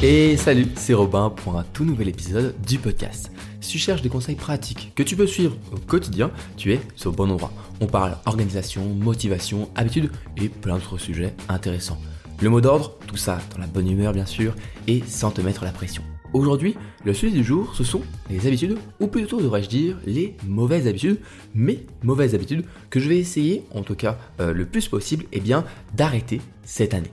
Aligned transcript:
Et 0.00 0.36
salut, 0.36 0.68
c'est 0.76 0.94
Robin 0.94 1.28
pour 1.28 1.58
un 1.58 1.64
tout 1.64 1.84
nouvel 1.84 2.06
épisode 2.06 2.54
du 2.64 2.78
podcast. 2.78 3.32
Si 3.60 3.72
tu 3.72 3.78
cherches 3.78 4.00
des 4.00 4.08
conseils 4.08 4.36
pratiques 4.36 4.92
que 4.94 5.02
tu 5.02 5.16
peux 5.16 5.26
suivre 5.26 5.56
au 5.72 5.76
quotidien, 5.76 6.30
tu 6.56 6.72
es 6.72 6.80
le 7.04 7.10
bon 7.10 7.28
endroit. 7.28 7.50
On 7.80 7.86
parle 7.86 8.16
organisation, 8.24 8.84
motivation, 8.84 9.68
habitude 9.74 10.12
et 10.40 10.48
plein 10.48 10.76
d'autres 10.76 10.98
sujets 10.98 11.34
intéressants. 11.48 11.98
Le 12.40 12.48
mot 12.48 12.60
d'ordre, 12.60 12.96
tout 13.08 13.16
ça 13.16 13.40
dans 13.52 13.60
la 13.60 13.66
bonne 13.66 13.90
humeur 13.90 14.12
bien 14.12 14.24
sûr 14.24 14.54
et 14.86 15.02
sans 15.04 15.32
te 15.32 15.40
mettre 15.40 15.64
la 15.64 15.72
pression. 15.72 16.04
Aujourd'hui, 16.32 16.76
le 17.04 17.12
sujet 17.12 17.32
du 17.32 17.42
jour, 17.42 17.74
ce 17.74 17.82
sont 17.82 18.02
les 18.30 18.46
habitudes, 18.46 18.78
ou 19.00 19.08
plutôt 19.08 19.40
devrais-je 19.40 19.68
dire 19.68 19.98
les 20.06 20.36
mauvaises 20.46 20.86
habitudes, 20.86 21.18
mais 21.54 21.80
mauvaises 22.04 22.36
habitudes 22.36 22.64
que 22.90 23.00
je 23.00 23.08
vais 23.08 23.18
essayer, 23.18 23.64
en 23.74 23.82
tout 23.82 23.96
cas 23.96 24.16
euh, 24.38 24.52
le 24.52 24.64
plus 24.64 24.86
possible, 24.86 25.24
eh 25.32 25.40
bien 25.40 25.64
d'arrêter 25.96 26.40
cette 26.62 26.94
année. 26.94 27.10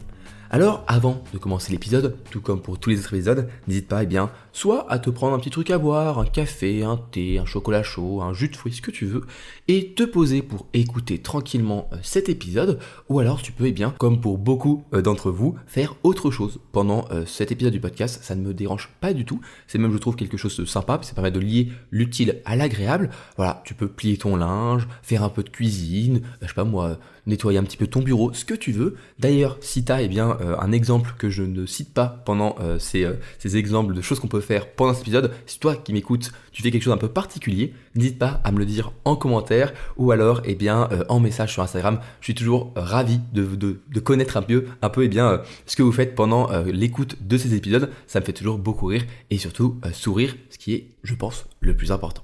Alors, 0.56 0.86
avant 0.88 1.22
de 1.34 1.38
commencer 1.38 1.74
l'épisode, 1.74 2.16
tout 2.32 2.40
comme 2.40 2.62
pour 2.62 2.80
tous 2.80 2.90
les 2.90 2.98
autres 2.98 3.14
épisodes, 3.14 3.50
n'hésite 3.68 3.90
pas, 3.90 4.04
eh 4.04 4.06
bien, 4.06 4.32
soit 4.54 4.90
à 4.90 5.00
te 5.00 5.10
prendre 5.10 5.36
un 5.36 5.40
petit 5.40 5.50
truc 5.50 5.70
à 5.70 5.78
boire, 5.78 6.18
un 6.18 6.26
café, 6.26 6.82
un 6.82 6.96
thé, 6.96 7.40
un 7.40 7.46
chocolat 7.46 7.84
chaud, 7.84 8.22
un 8.22 8.32
jus 8.32 8.48
de 8.48 8.56
fruits, 8.56 8.72
ce 8.72 8.82
que 8.82 8.90
tu 8.90 9.06
veux, 9.06 9.26
et 9.68 9.94
te 9.96 10.04
poser 10.04 10.42
pour 10.42 10.68
écouter 10.74 11.20
tranquillement 11.20 11.90
euh, 11.92 11.98
cet 12.04 12.30
épisode, 12.30 12.80
ou 13.10 13.20
alors 13.20 13.42
tu 13.42 13.52
peux, 13.52 13.66
eh 13.66 13.74
bien, 13.74 13.94
comme 14.00 14.22
pour 14.22 14.38
beaucoup 14.38 14.86
euh, 14.94 15.02
d'entre 15.02 15.30
vous, 15.30 15.56
faire 15.68 15.98
autre 16.04 16.32
chose 16.32 16.62
pendant 16.72 17.04
euh, 17.12 17.26
cet 17.26 17.52
épisode 17.52 17.74
du 17.74 17.82
podcast. 17.82 18.24
Ça 18.24 18.34
ne 18.34 18.42
me 18.42 18.54
dérange 18.54 18.90
pas 19.02 19.12
du 19.12 19.26
tout. 19.26 19.42
C'est 19.68 19.78
même, 19.78 19.92
je 19.92 19.98
trouve, 19.98 20.16
quelque 20.16 20.38
chose 20.38 20.56
de 20.56 20.64
sympa, 20.64 20.98
ça 21.02 21.16
permet 21.16 21.32
de 21.32 21.42
lier 21.42 21.68
l'utile 21.92 22.42
à 22.46 22.56
l'agréable. 22.56 23.10
Voilà, 23.36 23.62
tu 23.66 23.74
peux 23.74 23.90
plier 23.90 24.16
ton 24.16 24.38
linge, 24.38 24.88
faire 25.04 25.24
un 25.24 25.30
peu 25.30 25.44
de 25.44 25.50
cuisine, 25.50 26.22
je 26.42 26.48
sais 26.48 26.54
pas 26.54 26.64
moi, 26.64 26.98
nettoyer 27.28 27.58
un 27.58 27.64
petit 27.64 27.78
peu 27.78 27.88
ton 27.88 28.02
bureau, 28.02 28.34
ce 28.34 28.46
que 28.46 28.54
tu 28.54 28.72
veux. 28.72 28.96
D'ailleurs, 29.20 29.58
si 29.62 29.84
tu 29.84 29.92
as 29.92 30.06
bien, 30.08 30.38
euh, 30.42 30.56
un 30.60 30.72
exemple 30.72 31.14
que 31.18 31.30
je 31.30 31.44
ne 31.44 31.66
cite 31.66 31.94
pas 31.94 32.22
pendant 32.26 32.56
euh, 32.60 32.80
ces, 32.80 33.04
euh, 33.04 33.14
ces, 33.40 33.58
exemples 33.58 33.94
de 33.94 34.02
choses 34.02 34.20
qu'on 34.20 34.28
peut 34.28 34.42
faire 34.42 34.68
pendant 34.68 34.94
cet 34.94 35.04
épisode, 35.04 35.32
si 35.46 35.60
toi 35.60 35.76
qui 35.76 35.94
m'écoutes, 35.94 36.32
tu 36.52 36.62
fais 36.62 36.72
quelque 36.72 36.84
chose 36.84 36.94
d'un 36.94 37.00
peu 37.00 37.08
particulier, 37.08 37.74
n'hésite 37.96 38.20
pas 38.20 38.42
à 38.44 38.52
me 38.52 38.60
le 38.60 38.66
dire 38.66 38.92
en 39.06 39.16
commentaire 39.16 39.74
ou 39.98 40.12
alors 40.12 40.42
eh 40.46 40.56
bien, 40.56 40.90
en 41.10 41.20
message 41.20 41.54
sur 41.54 41.64
Instagram. 41.64 42.00
Je 42.20 42.26
suis 42.26 42.36
toujours 42.36 42.72
ravi 42.76 43.20
de, 43.34 43.44
de, 43.44 43.80
de, 43.90 44.00
connaître 44.00 44.38
un 44.38 44.42
peu, 44.42 44.66
un 44.82 44.90
peu 44.90 45.04
eh 45.04 45.08
bien, 45.08 45.42
ce 45.66 45.76
que 45.76 45.84
vous 45.84 45.92
faites 45.92 46.16
pendant 46.16 46.50
l'écoute 46.66 47.18
de 47.22 47.38
ces 47.38 47.56
épisodes. 47.56 47.90
Ça 48.08 48.20
me 48.20 48.26
fait 48.26 48.34
toujours 48.34 48.58
beaucoup 48.58 48.88
rire 48.88 49.06
et 49.30 49.38
surtout 49.38 49.80
sourire, 49.94 50.36
ce 50.50 50.58
qui 50.58 50.74
est, 50.74 50.88
je 51.04 51.16
pense, 51.16 51.46
le 51.60 51.76
plus 51.76 51.92
important. 51.92 52.24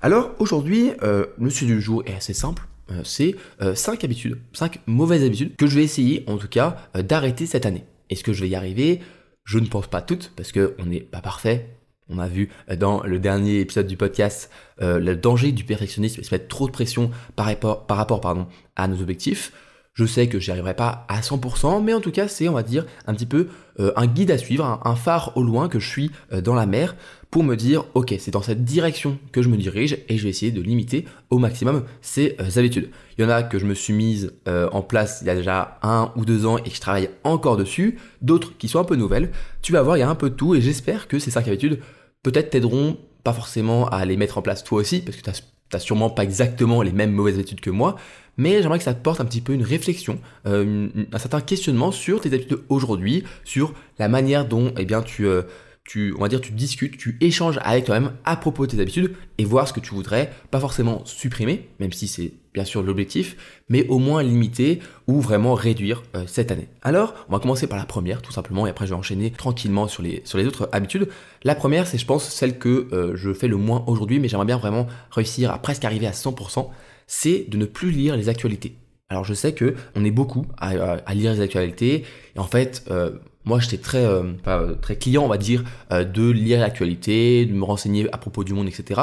Alors 0.00 0.32
aujourd'hui, 0.38 0.90
le 1.00 1.50
sujet 1.50 1.74
du 1.74 1.80
jour 1.80 2.02
est 2.06 2.14
assez 2.14 2.34
simple. 2.34 2.62
Euh, 2.90 3.02
c'est 3.04 3.34
5 3.60 4.02
euh, 4.02 4.04
habitudes, 4.04 4.38
5 4.52 4.80
mauvaises 4.86 5.24
habitudes 5.24 5.56
que 5.56 5.66
je 5.66 5.76
vais 5.76 5.84
essayer 5.84 6.24
en 6.26 6.36
tout 6.36 6.48
cas 6.48 6.76
euh, 6.96 7.02
d'arrêter 7.02 7.46
cette 7.46 7.66
année. 7.66 7.84
Est-ce 8.10 8.24
que 8.24 8.32
je 8.32 8.42
vais 8.42 8.48
y 8.48 8.54
arriver 8.54 9.00
Je 9.44 9.58
ne 9.58 9.66
pense 9.66 9.86
pas 9.86 10.02
toutes 10.02 10.32
parce 10.36 10.52
qu'on 10.52 10.84
n'est 10.84 11.00
pas 11.00 11.20
parfait. 11.20 11.76
On 12.08 12.18
a 12.18 12.28
vu 12.28 12.50
dans 12.78 13.02
le 13.04 13.18
dernier 13.18 13.60
épisode 13.60 13.86
du 13.86 13.96
podcast 13.96 14.50
le 14.80 15.14
danger 15.14 15.52
du 15.52 15.64
perfectionnisme 15.64 16.20
et 16.20 16.24
se 16.24 16.34
mettre 16.34 16.48
trop 16.48 16.66
de 16.66 16.72
pression 16.72 17.10
par 17.36 17.46
rapport, 17.46 17.86
par 17.86 17.96
rapport 17.96 18.20
pardon, 18.20 18.48
à 18.76 18.86
nos 18.86 19.00
objectifs. 19.00 19.52
Je 19.94 20.04
sais 20.04 20.26
que 20.26 20.38
j'y 20.38 20.50
arriverai 20.50 20.74
pas 20.74 21.06
à 21.08 21.20
100%, 21.20 21.82
mais 21.82 21.94
en 21.94 22.00
tout 22.00 22.10
cas, 22.10 22.28
c'est, 22.28 22.48
on 22.48 22.52
va 22.52 22.64
dire, 22.64 22.84
un 23.06 23.14
petit 23.14 23.24
peu 23.24 23.48
un 23.78 24.06
guide 24.06 24.30
à 24.30 24.36
suivre, 24.36 24.80
un, 24.84 24.96
phare 24.96 25.34
au 25.36 25.42
loin 25.42 25.68
que 25.70 25.78
je 25.78 25.88
suis 25.88 26.10
dans 26.42 26.54
la 26.54 26.66
mer 26.66 26.96
pour 27.32 27.42
me 27.42 27.56
dire, 27.56 27.84
ok, 27.94 28.14
c'est 28.20 28.30
dans 28.30 28.42
cette 28.42 28.62
direction 28.62 29.18
que 29.32 29.42
je 29.42 29.48
me 29.48 29.56
dirige 29.56 29.98
et 30.08 30.16
je 30.16 30.22
vais 30.22 30.28
essayer 30.28 30.52
de 30.52 30.60
limiter 30.60 31.06
au 31.30 31.38
maximum 31.38 31.82
ces 32.00 32.36
euh, 32.38 32.60
habitudes. 32.60 32.90
Il 33.18 33.24
y 33.24 33.26
en 33.26 33.30
a 33.30 33.42
que 33.42 33.58
je 33.58 33.66
me 33.66 33.74
suis 33.74 33.92
mise 33.92 34.32
en 34.46 34.82
place 34.82 35.18
il 35.22 35.26
y 35.26 35.30
a 35.30 35.34
déjà 35.34 35.78
un 35.82 36.12
ou 36.16 36.24
deux 36.24 36.46
ans 36.46 36.58
et 36.58 36.62
que 36.62 36.74
je 36.74 36.80
travaille 36.80 37.10
encore 37.24 37.56
dessus, 37.56 37.98
d'autres 38.20 38.56
qui 38.56 38.68
sont 38.68 38.78
un 38.78 38.84
peu 38.84 38.96
nouvelles. 38.96 39.32
Tu 39.62 39.72
vas 39.72 39.82
voir, 39.82 39.96
il 39.96 40.00
y 40.00 40.02
a 40.04 40.08
un 40.08 40.14
peu 40.14 40.30
de 40.30 40.34
tout 40.34 40.54
et 40.54 40.60
j'espère 40.60 41.08
que 41.08 41.18
ces 41.18 41.30
cinq 41.30 41.48
habitudes 41.48 41.80
peut-être 42.22 42.50
t'aideront 42.50 42.96
pas 43.24 43.32
forcément 43.32 43.88
à 43.88 44.04
les 44.04 44.16
mettre 44.16 44.38
en 44.38 44.42
place 44.42 44.64
toi 44.64 44.80
aussi, 44.80 45.00
parce 45.00 45.16
que 45.16 45.22
tu 45.22 45.30
n'as 45.72 45.78
sûrement 45.78 46.10
pas 46.10 46.24
exactement 46.24 46.82
les 46.82 46.92
mêmes 46.92 47.12
mauvaises 47.12 47.34
habitudes 47.34 47.60
que 47.60 47.70
moi, 47.70 47.96
mais 48.36 48.62
j'aimerais 48.62 48.78
que 48.78 48.84
ça 48.84 48.94
te 48.94 49.02
porte 49.02 49.20
un 49.20 49.24
petit 49.24 49.40
peu 49.40 49.52
une 49.52 49.62
réflexion, 49.62 50.18
euh, 50.46 50.88
un 51.12 51.18
certain 51.18 51.40
questionnement 51.40 51.92
sur 51.92 52.20
tes 52.20 52.32
habitudes 52.32 52.60
aujourd'hui, 52.68 53.24
sur 53.44 53.74
la 53.98 54.08
manière 54.08 54.46
dont 54.46 54.72
eh 54.78 54.84
bien, 54.84 55.02
tu, 55.02 55.26
euh, 55.26 55.42
tu, 55.84 56.14
on 56.16 56.20
va 56.20 56.28
dire, 56.28 56.40
tu 56.40 56.52
discutes, 56.52 56.96
tu 56.96 57.16
échanges 57.20 57.58
avec 57.62 57.84
toi-même 57.84 58.12
à 58.24 58.36
propos 58.36 58.66
de 58.66 58.72
tes 58.72 58.80
habitudes 58.80 59.14
et 59.38 59.44
voir 59.44 59.66
ce 59.66 59.72
que 59.72 59.80
tu 59.80 59.94
voudrais, 59.94 60.32
pas 60.50 60.60
forcément 60.60 61.04
supprimer, 61.04 61.68
même 61.80 61.92
si 61.92 62.06
c'est 62.06 62.32
bien 62.54 62.64
sûr 62.64 62.82
l'objectif, 62.82 63.36
mais 63.68 63.86
au 63.88 63.98
moins 63.98 64.22
limiter 64.22 64.80
ou 65.06 65.20
vraiment 65.20 65.54
réduire 65.54 66.02
euh, 66.14 66.24
cette 66.26 66.52
année. 66.52 66.68
Alors, 66.82 67.14
on 67.28 67.32
va 67.32 67.38
commencer 67.38 67.66
par 67.66 67.78
la 67.78 67.86
première, 67.86 68.22
tout 68.22 68.32
simplement, 68.32 68.66
et 68.66 68.70
après 68.70 68.86
je 68.86 68.90
vais 68.92 68.98
enchaîner 68.98 69.30
tranquillement 69.30 69.88
sur 69.88 70.02
les, 70.02 70.22
sur 70.24 70.38
les 70.38 70.46
autres 70.46 70.68
habitudes. 70.72 71.08
La 71.42 71.54
première, 71.54 71.86
c'est 71.86 71.98
je 71.98 72.06
pense 72.06 72.28
celle 72.28 72.58
que 72.58 73.12
je 73.14 73.32
fais 73.32 73.48
le 73.48 73.56
moins 73.56 73.84
aujourd'hui, 73.86 74.20
mais 74.20 74.28
j'aimerais 74.28 74.46
bien 74.46 74.58
vraiment 74.58 74.86
réussir 75.10 75.50
à 75.50 75.58
presque 75.58 75.84
arriver 75.84 76.06
à 76.06 76.12
100% 76.12 76.68
c'est 77.06 77.44
de 77.48 77.58
ne 77.58 77.66
plus 77.66 77.90
lire 77.90 78.16
les 78.16 78.30
actualités. 78.30 78.74
Alors 79.10 79.24
je 79.24 79.34
sais 79.34 79.52
que 79.52 79.74
on 79.94 80.02
est 80.02 80.10
beaucoup 80.10 80.46
à, 80.56 81.12
lire 81.12 81.34
les 81.34 81.42
actualités 81.42 82.04
et 82.34 82.38
en 82.38 82.46
fait 82.46 82.84
euh, 82.90 83.10
moi 83.44 83.60
j'étais 83.60 83.78
très 83.78 84.04
euh, 84.04 84.74
très 84.80 84.96
client 84.96 85.24
on 85.24 85.28
va 85.28 85.38
dire 85.38 85.64
euh, 85.92 86.04
de 86.04 86.28
lire 86.30 86.60
l'actualité, 86.60 87.46
de 87.46 87.52
me 87.52 87.64
renseigner 87.64 88.12
à 88.12 88.18
propos 88.18 88.44
du 88.44 88.54
monde 88.54 88.68
etc. 88.68 89.00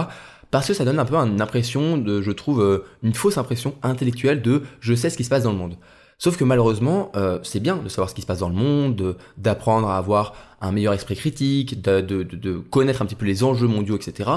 Parce 0.51 0.67
que 0.67 0.73
ça 0.73 0.85
donne 0.85 0.99
un 0.99 1.05
peu 1.05 1.15
une 1.15 1.41
impression 1.41 1.97
de 1.97 2.21
je 2.21 2.31
trouve 2.31 2.83
une 3.03 3.13
fausse 3.13 3.37
impression 3.37 3.75
intellectuelle 3.83 4.41
de 4.41 4.63
je 4.79 4.95
sais 4.95 5.11
ce 5.11 5.17
qui 5.17 5.23
se 5.23 5.29
passe 5.29 5.43
dans 5.43 5.51
le 5.51 5.57
monde. 5.57 5.75
Sauf 6.17 6.37
que 6.37 6.43
malheureusement, 6.43 7.11
c'est 7.43 7.59
bien 7.59 7.77
de 7.77 7.87
savoir 7.87 8.09
ce 8.09 8.15
qui 8.15 8.21
se 8.21 8.25
passe 8.25 8.39
dans 8.39 8.49
le 8.49 8.55
monde, 8.55 9.15
d'apprendre 9.37 9.87
à 9.89 9.97
avoir 9.97 10.33
un 10.59 10.71
meilleur 10.71 10.93
esprit 10.93 11.15
critique, 11.15 11.83
de, 11.83 12.01
de, 12.01 12.57
connaître 12.57 13.03
un 13.03 13.05
petit 13.05 13.15
peu 13.15 13.27
les 13.27 13.43
enjeux 13.43 13.67
mondiaux, 13.67 13.95
etc. 13.95 14.27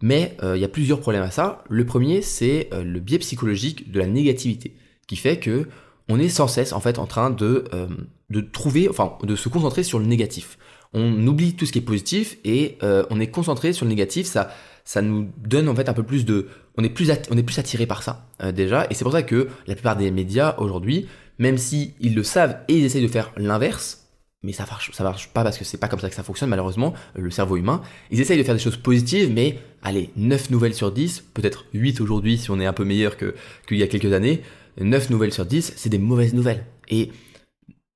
Mais 0.00 0.36
euh, 0.42 0.56
il 0.56 0.60
y 0.60 0.64
a 0.64 0.68
plusieurs 0.68 1.00
problèmes 1.00 1.22
à 1.22 1.30
ça. 1.30 1.64
Le 1.68 1.84
premier, 1.84 2.22
c'est 2.22 2.68
euh, 2.72 2.84
le 2.84 3.00
biais 3.00 3.18
psychologique 3.18 3.90
de 3.90 3.98
la 3.98 4.06
négativité, 4.06 4.76
qui 5.06 5.16
fait 5.16 5.38
que 5.38 5.68
on 6.08 6.18
est 6.18 6.28
sans 6.28 6.48
cesse 6.48 6.72
en 6.72 6.80
fait 6.80 6.98
en 6.98 7.06
train 7.06 7.30
de, 7.30 7.64
euh, 7.74 7.88
de 8.30 8.40
trouver, 8.40 8.88
enfin, 8.88 9.16
de 9.22 9.36
se 9.36 9.48
concentrer 9.48 9.82
sur 9.82 9.98
le 9.98 10.06
négatif. 10.06 10.58
On 10.92 11.26
oublie 11.26 11.54
tout 11.54 11.66
ce 11.66 11.72
qui 11.72 11.78
est 11.78 11.82
positif 11.82 12.38
et 12.44 12.78
on 12.82 13.20
est 13.20 13.26
concentré 13.28 13.72
sur 13.72 13.84
le 13.84 13.90
négatif. 13.90 14.26
Ça, 14.26 14.50
ça 14.84 15.02
nous 15.02 15.28
donne 15.36 15.68
en 15.68 15.74
fait 15.74 15.88
un 15.88 15.94
peu 15.94 16.02
plus 16.02 16.24
de, 16.24 16.48
on 16.78 16.82
est 16.82 16.88
plus, 16.88 17.10
on 17.30 17.36
est 17.36 17.42
plus 17.42 17.58
attiré 17.58 17.86
par 17.86 18.02
ça 18.02 18.26
déjà. 18.54 18.86
Et 18.90 18.94
c'est 18.94 19.04
pour 19.04 19.12
ça 19.12 19.22
que 19.22 19.48
la 19.66 19.74
plupart 19.74 19.96
des 19.96 20.10
médias 20.10 20.56
aujourd'hui, 20.58 21.06
même 21.38 21.58
si 21.58 21.94
ils 22.00 22.14
le 22.14 22.22
savent 22.22 22.58
et 22.68 22.78
ils 22.78 22.84
essayent 22.84 23.02
de 23.02 23.08
faire 23.08 23.32
l'inverse, 23.36 24.06
mais 24.42 24.52
ça 24.52 24.64
marche, 24.64 24.92
ça 24.92 25.04
marche 25.04 25.28
pas 25.28 25.42
parce 25.42 25.58
que 25.58 25.64
c'est 25.64 25.78
pas 25.78 25.88
comme 25.88 26.00
ça 26.00 26.08
que 26.08 26.14
ça 26.14 26.22
fonctionne 26.22 26.48
malheureusement, 26.48 26.94
le 27.14 27.30
cerveau 27.30 27.56
humain. 27.56 27.82
Ils 28.10 28.20
essayent 28.20 28.38
de 28.38 28.42
faire 28.42 28.54
des 28.54 28.60
choses 28.60 28.76
positives, 28.76 29.30
mais 29.32 29.58
allez, 29.82 30.10
9 30.16 30.50
nouvelles 30.50 30.74
sur 30.74 30.92
10, 30.92 31.24
peut-être 31.34 31.66
8 31.74 32.00
aujourd'hui 32.00 32.38
si 32.38 32.50
on 32.50 32.60
est 32.60 32.66
un 32.66 32.72
peu 32.72 32.84
meilleur 32.84 33.16
que 33.16 33.34
qu'il 33.66 33.78
y 33.78 33.82
a 33.82 33.88
quelques 33.88 34.12
années, 34.12 34.42
9 34.80 35.10
nouvelles 35.10 35.32
sur 35.34 35.44
10, 35.44 35.74
c'est 35.76 35.88
des 35.88 35.98
mauvaises 35.98 36.34
nouvelles. 36.34 36.64
Et 36.88 37.10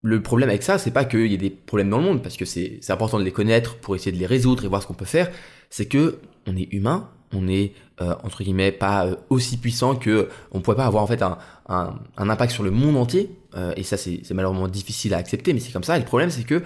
le 0.03 0.21
problème 0.21 0.49
avec 0.49 0.65
ça, 0.65 0.79
c'est 0.79 0.91
pas 0.91 1.05
qu'il 1.05 1.27
y 1.29 1.35
ait 1.35 1.39
des 1.39 1.51
problèmes 1.51 1.91
dans 1.91 1.99
le 1.99 2.05
monde, 2.05 2.23
parce 2.23 2.37
que 2.37 2.45
c'est 2.45 2.81
important 2.91 3.19
de 3.19 3.25
les 3.25 3.33
connaître 3.33 3.77
pour 3.77 3.95
essayer 3.95 4.13
de 4.13 4.19
les 4.19 4.27
résoudre 4.27 4.65
et 4.65 4.69
voir 4.69 4.83
ce 4.83 4.87
qu'on 4.89 4.95
peut 4.95 5.05
faire, 5.05 5.31
c'est 5.71 5.87
que 5.87 6.19
on 6.47 6.57
est 6.57 6.73
humain, 6.73 7.09
on 7.33 7.47
est 7.49 7.73
euh, 8.01 8.15
entre 8.25 8.43
guillemets 8.43 8.73
pas 8.73 9.07
euh, 9.07 9.17
aussi 9.31 9.57
puissant 9.57 9.95
que 9.95 10.29
on 10.51 10.61
pourrait 10.61 10.77
pas 10.77 10.87
avoir 10.87 11.03
en 11.03 11.07
fait 11.07 11.23
un, 11.23 11.39
impact 12.17 12.53
sur 12.53 12.63
le 12.63 12.71
monde 12.71 12.97
entier 12.97 13.31
euh, 13.55 13.73
et 13.77 13.83
ça 13.83 13.97
c'est 13.97 14.23
malheureusement 14.33 14.69
difficile 14.69 15.15
à 15.15 15.19
accepter 15.19 15.53
mais 15.55 15.61
c'est 15.61 15.73
comme 15.73 15.85
ça. 15.85 15.97
Et 15.97 16.01
le 16.01 16.05
problème 16.05 16.31
c'est 16.31 16.45
que 16.45 16.63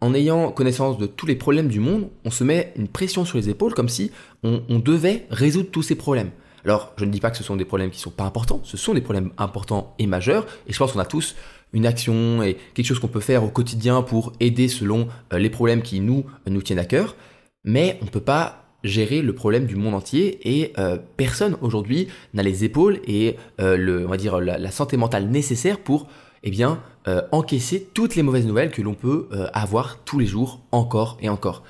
en 0.00 0.14
ayant 0.14 0.52
connaissance 0.52 0.96
de 0.96 1.06
tous 1.06 1.26
les 1.26 1.34
problèmes 1.34 1.68
du 1.68 1.80
monde 1.80 2.08
on 2.24 2.30
se 2.30 2.44
met 2.44 2.72
une 2.76 2.88
pression 2.88 3.24
sur 3.24 3.36
les 3.36 3.48
épaules 3.50 3.74
comme 3.74 3.88
si 3.88 4.10
on 4.42 4.78
devait 4.78 5.26
résoudre 5.30 5.70
tous 5.70 5.82
ces 5.82 5.96
problèmes 5.96 6.30
alors 6.66 6.92
je 6.98 7.04
ne 7.04 7.10
dis 7.10 7.20
pas 7.20 7.30
que 7.30 7.36
ce 7.36 7.44
sont 7.44 7.56
des 7.56 7.64
problèmes 7.64 7.90
qui 7.90 7.98
sont 7.98 8.10
pas 8.10 8.24
importants 8.24 8.60
ce 8.64 8.76
sont 8.76 8.92
des 8.92 9.00
problèmes 9.00 9.30
importants 9.38 9.94
et 9.98 10.06
majeurs 10.06 10.46
et 10.66 10.72
je 10.72 10.78
pense 10.78 10.92
qu'on 10.92 10.98
a 10.98 11.06
tous 11.06 11.36
une 11.72 11.86
action 11.86 12.42
et 12.42 12.56
quelque 12.74 12.86
chose 12.86 12.98
qu'on 12.98 13.08
peut 13.08 13.20
faire 13.20 13.42
au 13.44 13.48
quotidien 13.48 14.02
pour 14.02 14.32
aider 14.40 14.68
selon 14.68 15.08
les 15.32 15.50
problèmes 15.50 15.82
qui 15.82 16.00
nous 16.00 16.24
tiennent 16.62 16.78
à 16.78 16.84
cœur 16.84 17.16
mais 17.64 17.98
on 18.02 18.06
peut 18.06 18.20
pas 18.20 18.66
gérer 18.86 19.20
le 19.20 19.34
problème 19.34 19.66
du 19.66 19.76
monde 19.76 19.94
entier 19.94 20.38
et 20.44 20.72
euh, 20.78 20.96
personne 21.16 21.56
aujourd'hui 21.60 22.08
n'a 22.34 22.42
les 22.42 22.64
épaules 22.64 23.00
et 23.06 23.36
euh, 23.60 23.76
le, 23.76 24.06
on 24.06 24.08
va 24.08 24.16
dire 24.16 24.40
la, 24.40 24.70
santé 24.70 24.96
mentale 24.96 25.28
nécessaire 25.28 25.78
pour 25.78 26.06
eh 26.44 26.52
euh, 27.08 27.22
encaisser 27.32 27.88
toutes 27.92 28.14
les 28.14 28.22
mauvaises 28.22 28.46
nouvelles 28.46 28.70
que 28.70 28.82
l'on 28.82 28.94
peut 28.94 29.28
avoir 29.52 29.98
tous 30.04 30.18
les 30.18 30.26
jours 30.26 30.60
encore 30.70 31.18
et 31.20 31.28
encore. 31.28 31.64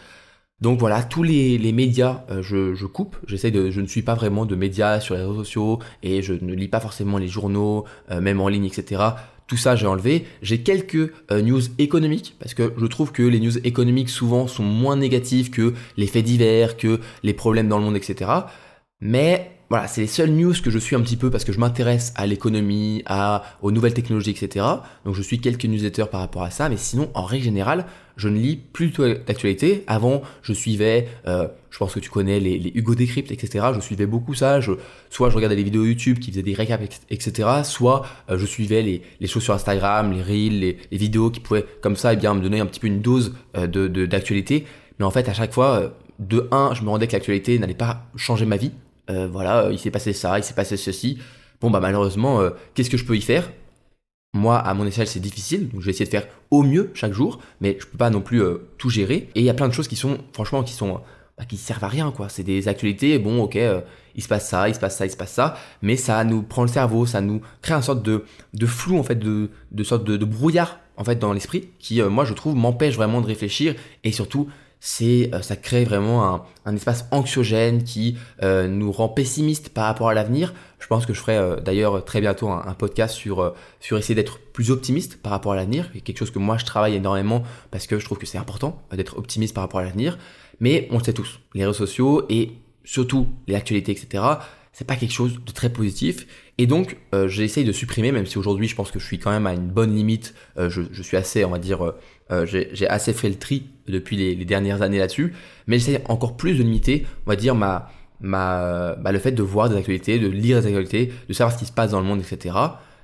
Donc 0.60 0.78
voilà, 0.78 1.02
tous 1.02 1.22
les, 1.22 1.58
les 1.58 1.72
médias, 1.72 2.24
je, 2.40 2.74
je, 2.74 2.86
coupe. 2.86 3.16
J'essaie 3.26 3.50
de, 3.50 3.70
je 3.70 3.80
ne 3.80 3.86
suis 3.86 4.02
pas 4.02 4.14
vraiment 4.14 4.46
de 4.46 4.56
médias 4.56 5.00
sur 5.00 5.14
les 5.14 5.20
réseaux 5.20 5.44
sociaux 5.44 5.80
et 6.02 6.22
je 6.22 6.32
ne 6.32 6.54
lis 6.54 6.68
pas 6.68 6.80
forcément 6.80 7.18
les 7.18 7.28
journaux, 7.28 7.84
même 8.08 8.40
en 8.40 8.48
ligne, 8.48 8.64
etc. 8.64 9.02
Tout 9.46 9.56
ça, 9.56 9.76
j'ai 9.76 9.86
enlevé. 9.86 10.26
J'ai 10.42 10.62
quelques 10.62 11.12
euh, 11.30 11.40
news 11.40 11.60
économiques 11.78 12.34
parce 12.40 12.54
que 12.54 12.72
je 12.76 12.86
trouve 12.86 13.12
que 13.12 13.22
les 13.22 13.38
news 13.38 13.58
économiques 13.58 14.10
souvent 14.10 14.48
sont 14.48 14.64
moins 14.64 14.96
négatives 14.96 15.50
que 15.50 15.74
les 15.96 16.06
faits 16.06 16.24
divers, 16.24 16.76
que 16.76 17.00
les 17.22 17.32
problèmes 17.32 17.68
dans 17.68 17.78
le 17.78 17.84
monde, 17.84 17.96
etc. 17.96 18.30
Mais 19.00 19.55
voilà, 19.68 19.88
c'est 19.88 20.02
les 20.02 20.06
seules 20.06 20.30
news 20.30 20.54
que 20.62 20.70
je 20.70 20.78
suis 20.78 20.94
un 20.94 21.00
petit 21.00 21.16
peu 21.16 21.28
parce 21.28 21.44
que 21.44 21.52
je 21.52 21.58
m'intéresse 21.58 22.12
à 22.14 22.26
l'économie, 22.26 23.02
à, 23.06 23.42
aux 23.62 23.72
nouvelles 23.72 23.94
technologies, 23.94 24.30
etc. 24.30 24.64
Donc 25.04 25.14
je 25.16 25.22
suis 25.22 25.40
quelques 25.40 25.64
newsletters 25.64 26.06
par 26.10 26.20
rapport 26.20 26.44
à 26.44 26.50
ça, 26.50 26.68
mais 26.68 26.76
sinon, 26.76 27.10
en 27.14 27.24
règle 27.24 27.44
générale, 27.44 27.86
je 28.16 28.28
ne 28.28 28.38
lis 28.38 28.56
plus 28.56 28.92
d'actualité. 29.26 29.82
Avant, 29.88 30.22
je 30.42 30.52
suivais, 30.52 31.08
euh, 31.26 31.48
je 31.70 31.78
pense 31.78 31.94
que 31.94 31.98
tu 31.98 32.10
connais 32.10 32.38
les, 32.38 32.72
Hugo 32.76 32.94
Decrypt, 32.94 33.32
etc. 33.32 33.66
Je 33.74 33.80
suivais 33.80 34.06
beaucoup 34.06 34.34
ça. 34.34 34.60
Soit 35.10 35.30
je 35.30 35.34
regardais 35.34 35.56
les 35.56 35.64
vidéos 35.64 35.84
YouTube 35.84 36.20
qui 36.20 36.30
faisaient 36.30 36.44
des 36.44 36.54
récaps, 36.54 37.00
etc. 37.10 37.48
Soit 37.64 38.06
euh, 38.30 38.38
je 38.38 38.46
suivais 38.46 38.82
les, 38.82 39.26
choses 39.26 39.42
sur 39.42 39.52
Instagram, 39.52 40.12
les 40.12 40.22
reels, 40.22 40.60
les, 40.60 40.98
vidéos 40.98 41.30
qui 41.30 41.40
pouvaient 41.40 41.66
comme 41.82 41.96
ça, 41.96 42.12
eh 42.12 42.16
bien 42.16 42.34
me 42.34 42.40
donner 42.40 42.60
un 42.60 42.66
petit 42.66 42.80
peu 42.80 42.86
une 42.86 43.02
dose 43.02 43.34
euh, 43.56 43.66
de 43.66 44.06
d'actualité. 44.06 44.64
mais 45.00 45.04
en 45.04 45.10
fait, 45.10 45.28
à 45.28 45.34
chaque 45.34 45.52
fois, 45.52 45.92
de 46.20 46.48
un, 46.52 46.72
je 46.72 46.82
me 46.82 46.88
rendais 46.88 47.08
que 47.08 47.12
l'actualité 47.12 47.58
n'allait 47.58 47.74
pas 47.74 48.06
changer 48.16 48.46
ma 48.46 48.56
vie. 48.56 48.70
Euh, 49.10 49.28
voilà, 49.28 49.68
il 49.70 49.78
s'est 49.78 49.90
passé 49.90 50.12
ça, 50.12 50.38
il 50.38 50.44
s'est 50.44 50.54
passé 50.54 50.76
ceci. 50.76 51.18
Bon 51.60 51.70
bah 51.70 51.80
malheureusement, 51.80 52.40
qu'est-ce 52.74 52.90
que 52.90 52.98
je 52.98 53.04
peux 53.04 53.16
y 53.16 53.22
faire? 53.22 53.50
Moi, 54.36 54.58
à 54.58 54.74
mon 54.74 54.86
échelle, 54.86 55.06
c'est 55.06 55.20
difficile, 55.20 55.68
donc 55.68 55.80
je 55.80 55.86
vais 55.86 55.92
essayer 55.92 56.04
de 56.04 56.10
faire 56.10 56.28
au 56.50 56.62
mieux 56.62 56.90
chaque 56.94 57.12
jour, 57.12 57.40
mais 57.60 57.78
je 57.80 57.86
peux 57.86 57.96
pas 57.96 58.10
non 58.10 58.20
plus 58.20 58.42
euh, 58.42 58.68
tout 58.76 58.90
gérer. 58.90 59.28
Et 59.34 59.40
il 59.40 59.44
y 59.44 59.50
a 59.50 59.54
plein 59.54 59.66
de 59.66 59.72
choses 59.72 59.88
qui 59.88 59.96
sont, 59.96 60.18
franchement, 60.34 60.62
qui 60.62 60.74
sont, 60.74 61.00
bah, 61.38 61.44
qui 61.48 61.56
servent 61.56 61.84
à 61.84 61.88
rien, 61.88 62.10
quoi. 62.10 62.28
C'est 62.28 62.42
des 62.42 62.68
actualités, 62.68 63.18
bon, 63.18 63.42
ok, 63.42 63.56
euh, 63.56 63.80
il 64.14 64.22
se 64.22 64.28
passe 64.28 64.46
ça, 64.48 64.68
il 64.68 64.74
se 64.74 64.78
passe 64.78 64.96
ça, 64.98 65.06
il 65.06 65.10
se 65.10 65.16
passe 65.16 65.32
ça, 65.32 65.56
mais 65.80 65.96
ça 65.96 66.22
nous 66.24 66.42
prend 66.42 66.62
le 66.62 66.68
cerveau, 66.68 67.06
ça 67.06 67.22
nous 67.22 67.40
crée 67.62 67.72
un 67.72 67.82
sorte 67.82 68.02
de, 68.02 68.24
de 68.52 68.66
flou, 68.66 68.98
en 68.98 69.02
fait, 69.02 69.18
de, 69.18 69.48
de 69.72 69.84
sorte 69.84 70.04
de, 70.04 70.22
brouillard, 70.24 70.80
en 70.98 71.04
fait, 71.04 71.16
dans 71.16 71.32
l'esprit, 71.32 71.70
qui, 71.78 72.02
euh, 72.02 72.10
moi, 72.10 72.26
je 72.26 72.34
trouve, 72.34 72.54
m'empêche 72.56 72.94
vraiment 72.96 73.22
de 73.22 73.26
réfléchir, 73.26 73.74
et 74.04 74.12
surtout, 74.12 74.48
c'est 74.86 75.30
ça 75.42 75.56
crée 75.56 75.84
vraiment 75.84 76.46
un, 76.64 76.76
espace 76.76 77.06
anxiogène 77.10 77.82
qui 77.82 78.16
nous 78.42 78.92
rend 78.92 79.08
pessimistes 79.08 79.70
par 79.70 79.84
rapport 79.86 80.08
à 80.08 80.14
l'avenir 80.14 80.52
je 80.86 80.86
pense 80.88 81.04
que 81.04 81.14
je 81.14 81.20
ferai 81.20 81.36
euh, 81.36 81.56
d'ailleurs 81.56 82.04
très 82.04 82.20
bientôt 82.20 82.48
un, 82.48 82.74
podcast 82.74 83.14
sur, 83.14 83.40
euh, 83.40 83.50
sur 83.80 83.98
essayer 83.98 84.14
d'être 84.14 84.38
plus 84.38 84.70
optimiste 84.70 85.20
par 85.20 85.32
rapport 85.32 85.52
à 85.52 85.56
l'avenir. 85.56 85.90
C'est 85.92 86.00
quelque 86.00 86.18
chose 86.18 86.30
que 86.30 86.38
moi 86.38 86.58
je 86.58 86.64
travaille 86.64 86.94
énormément 86.94 87.42
parce 87.72 87.88
que 87.88 87.98
je 87.98 88.04
trouve 88.04 88.18
que 88.18 88.26
c'est 88.26 88.38
important 88.38 88.80
euh, 88.92 88.96
d'être 88.96 89.18
optimiste 89.18 89.52
par 89.52 89.64
rapport 89.64 89.80
à 89.80 89.84
l'avenir. 89.84 90.16
Mais 90.60 90.86
on 90.92 90.98
le 90.98 91.04
sait 91.04 91.12
tous, 91.12 91.40
les 91.54 91.64
réseaux 91.64 91.86
sociaux 91.86 92.24
et 92.28 92.52
surtout 92.84 93.26
les 93.48 93.56
actualités, 93.56 93.90
etc., 93.92 94.22
c'est 94.72 94.86
pas 94.86 94.94
quelque 94.94 95.12
chose 95.12 95.40
de 95.44 95.52
très 95.52 95.70
positif. 95.70 96.26
Et 96.58 96.66
donc, 96.66 96.98
j'essaye 97.28 97.64
de 97.64 97.72
supprimer, 97.72 98.12
même 98.12 98.26
si 98.26 98.36
aujourd'hui 98.36 98.68
je 98.68 98.76
pense 98.76 98.90
que 98.90 98.98
je 98.98 99.06
suis 99.06 99.18
quand 99.18 99.30
même 99.30 99.46
à 99.46 99.54
une 99.54 99.68
bonne 99.68 99.94
limite. 99.94 100.34
je, 100.58 100.82
je, 100.90 101.02
suis 101.02 101.16
assez, 101.16 101.46
on 101.46 101.50
va 101.50 101.58
dire, 101.58 101.94
j'ai 102.44 102.88
assez 102.88 103.12
fait 103.12 103.28
le 103.28 103.36
tri 103.36 103.66
depuis 103.88 104.16
les, 104.16 104.44
dernières 104.44 104.82
années 104.82 104.98
là-dessus. 104.98 105.34
Mais 105.66 105.78
j'essaye 105.78 106.00
encore 106.08 106.36
plus 106.36 106.54
de 106.54 106.62
limiter, 106.62 107.06
on 107.26 107.30
va 107.30 107.36
dire, 107.36 107.54
ma, 107.54 107.88
ma, 108.20 108.94
bah, 108.96 109.12
le 109.12 109.18
fait 109.18 109.32
de 109.32 109.42
voir 109.42 109.68
des 109.68 109.76
actualités, 109.76 110.18
de 110.18 110.28
lire 110.28 110.60
des 110.60 110.66
actualités, 110.66 111.12
de 111.28 111.32
savoir 111.32 111.54
ce 111.54 111.58
qui 111.58 111.66
se 111.66 111.72
passe 111.72 111.90
dans 111.90 112.00
le 112.00 112.06
monde, 112.06 112.20
etc. 112.20 112.54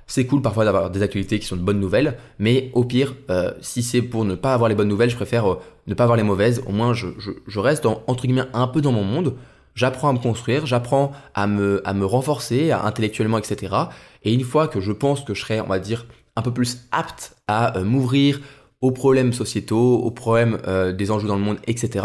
C'est 0.07 0.25
cool 0.25 0.41
parfois 0.41 0.65
d'avoir 0.65 0.89
des 0.89 1.01
actualités 1.01 1.39
qui 1.39 1.45
sont 1.45 1.55
de 1.55 1.61
bonnes 1.61 1.79
nouvelles, 1.79 2.17
mais 2.37 2.71
au 2.73 2.83
pire, 2.83 3.15
euh, 3.29 3.51
si 3.61 3.83
c'est 3.83 4.01
pour 4.01 4.25
ne 4.25 4.35
pas 4.35 4.53
avoir 4.53 4.69
les 4.69 4.75
bonnes 4.75 4.89
nouvelles, 4.89 5.09
je 5.09 5.15
préfère 5.15 5.51
euh, 5.51 5.59
ne 5.87 5.93
pas 5.93 6.03
avoir 6.03 6.17
les 6.17 6.23
mauvaises. 6.23 6.61
Au 6.67 6.71
moins, 6.71 6.93
je, 6.93 7.07
je, 7.47 7.59
reste 7.59 7.85
entre 7.85 8.25
guillemets 8.25 8.43
un 8.53 8.67
peu 8.67 8.81
dans 8.81 8.91
mon 8.91 9.03
monde. 9.03 9.35
J'apprends 9.75 10.09
à 10.09 10.13
me 10.13 10.19
construire, 10.19 10.65
j'apprends 10.65 11.13
à 11.33 11.47
me, 11.47 11.81
à 11.87 11.93
me 11.93 12.05
renforcer 12.05 12.71
intellectuellement, 12.71 13.37
etc. 13.37 13.73
Et 14.23 14.33
une 14.33 14.43
fois 14.43 14.67
que 14.67 14.81
je 14.81 14.91
pense 14.91 15.21
que 15.21 15.33
je 15.33 15.41
serai, 15.41 15.61
on 15.61 15.67
va 15.67 15.79
dire, 15.79 16.05
un 16.35 16.41
peu 16.41 16.51
plus 16.51 16.85
apte 16.91 17.35
à 17.47 17.77
euh, 17.77 17.83
m'ouvrir 17.83 18.39
aux 18.83 18.91
problèmes 18.91 19.33
sociétaux, 19.33 19.95
aux 19.95 20.11
problèmes 20.11 20.59
des 20.95 21.09
enjeux 21.09 21.27
dans 21.27 21.37
le 21.37 21.41
monde, 21.41 21.57
etc 21.65 22.01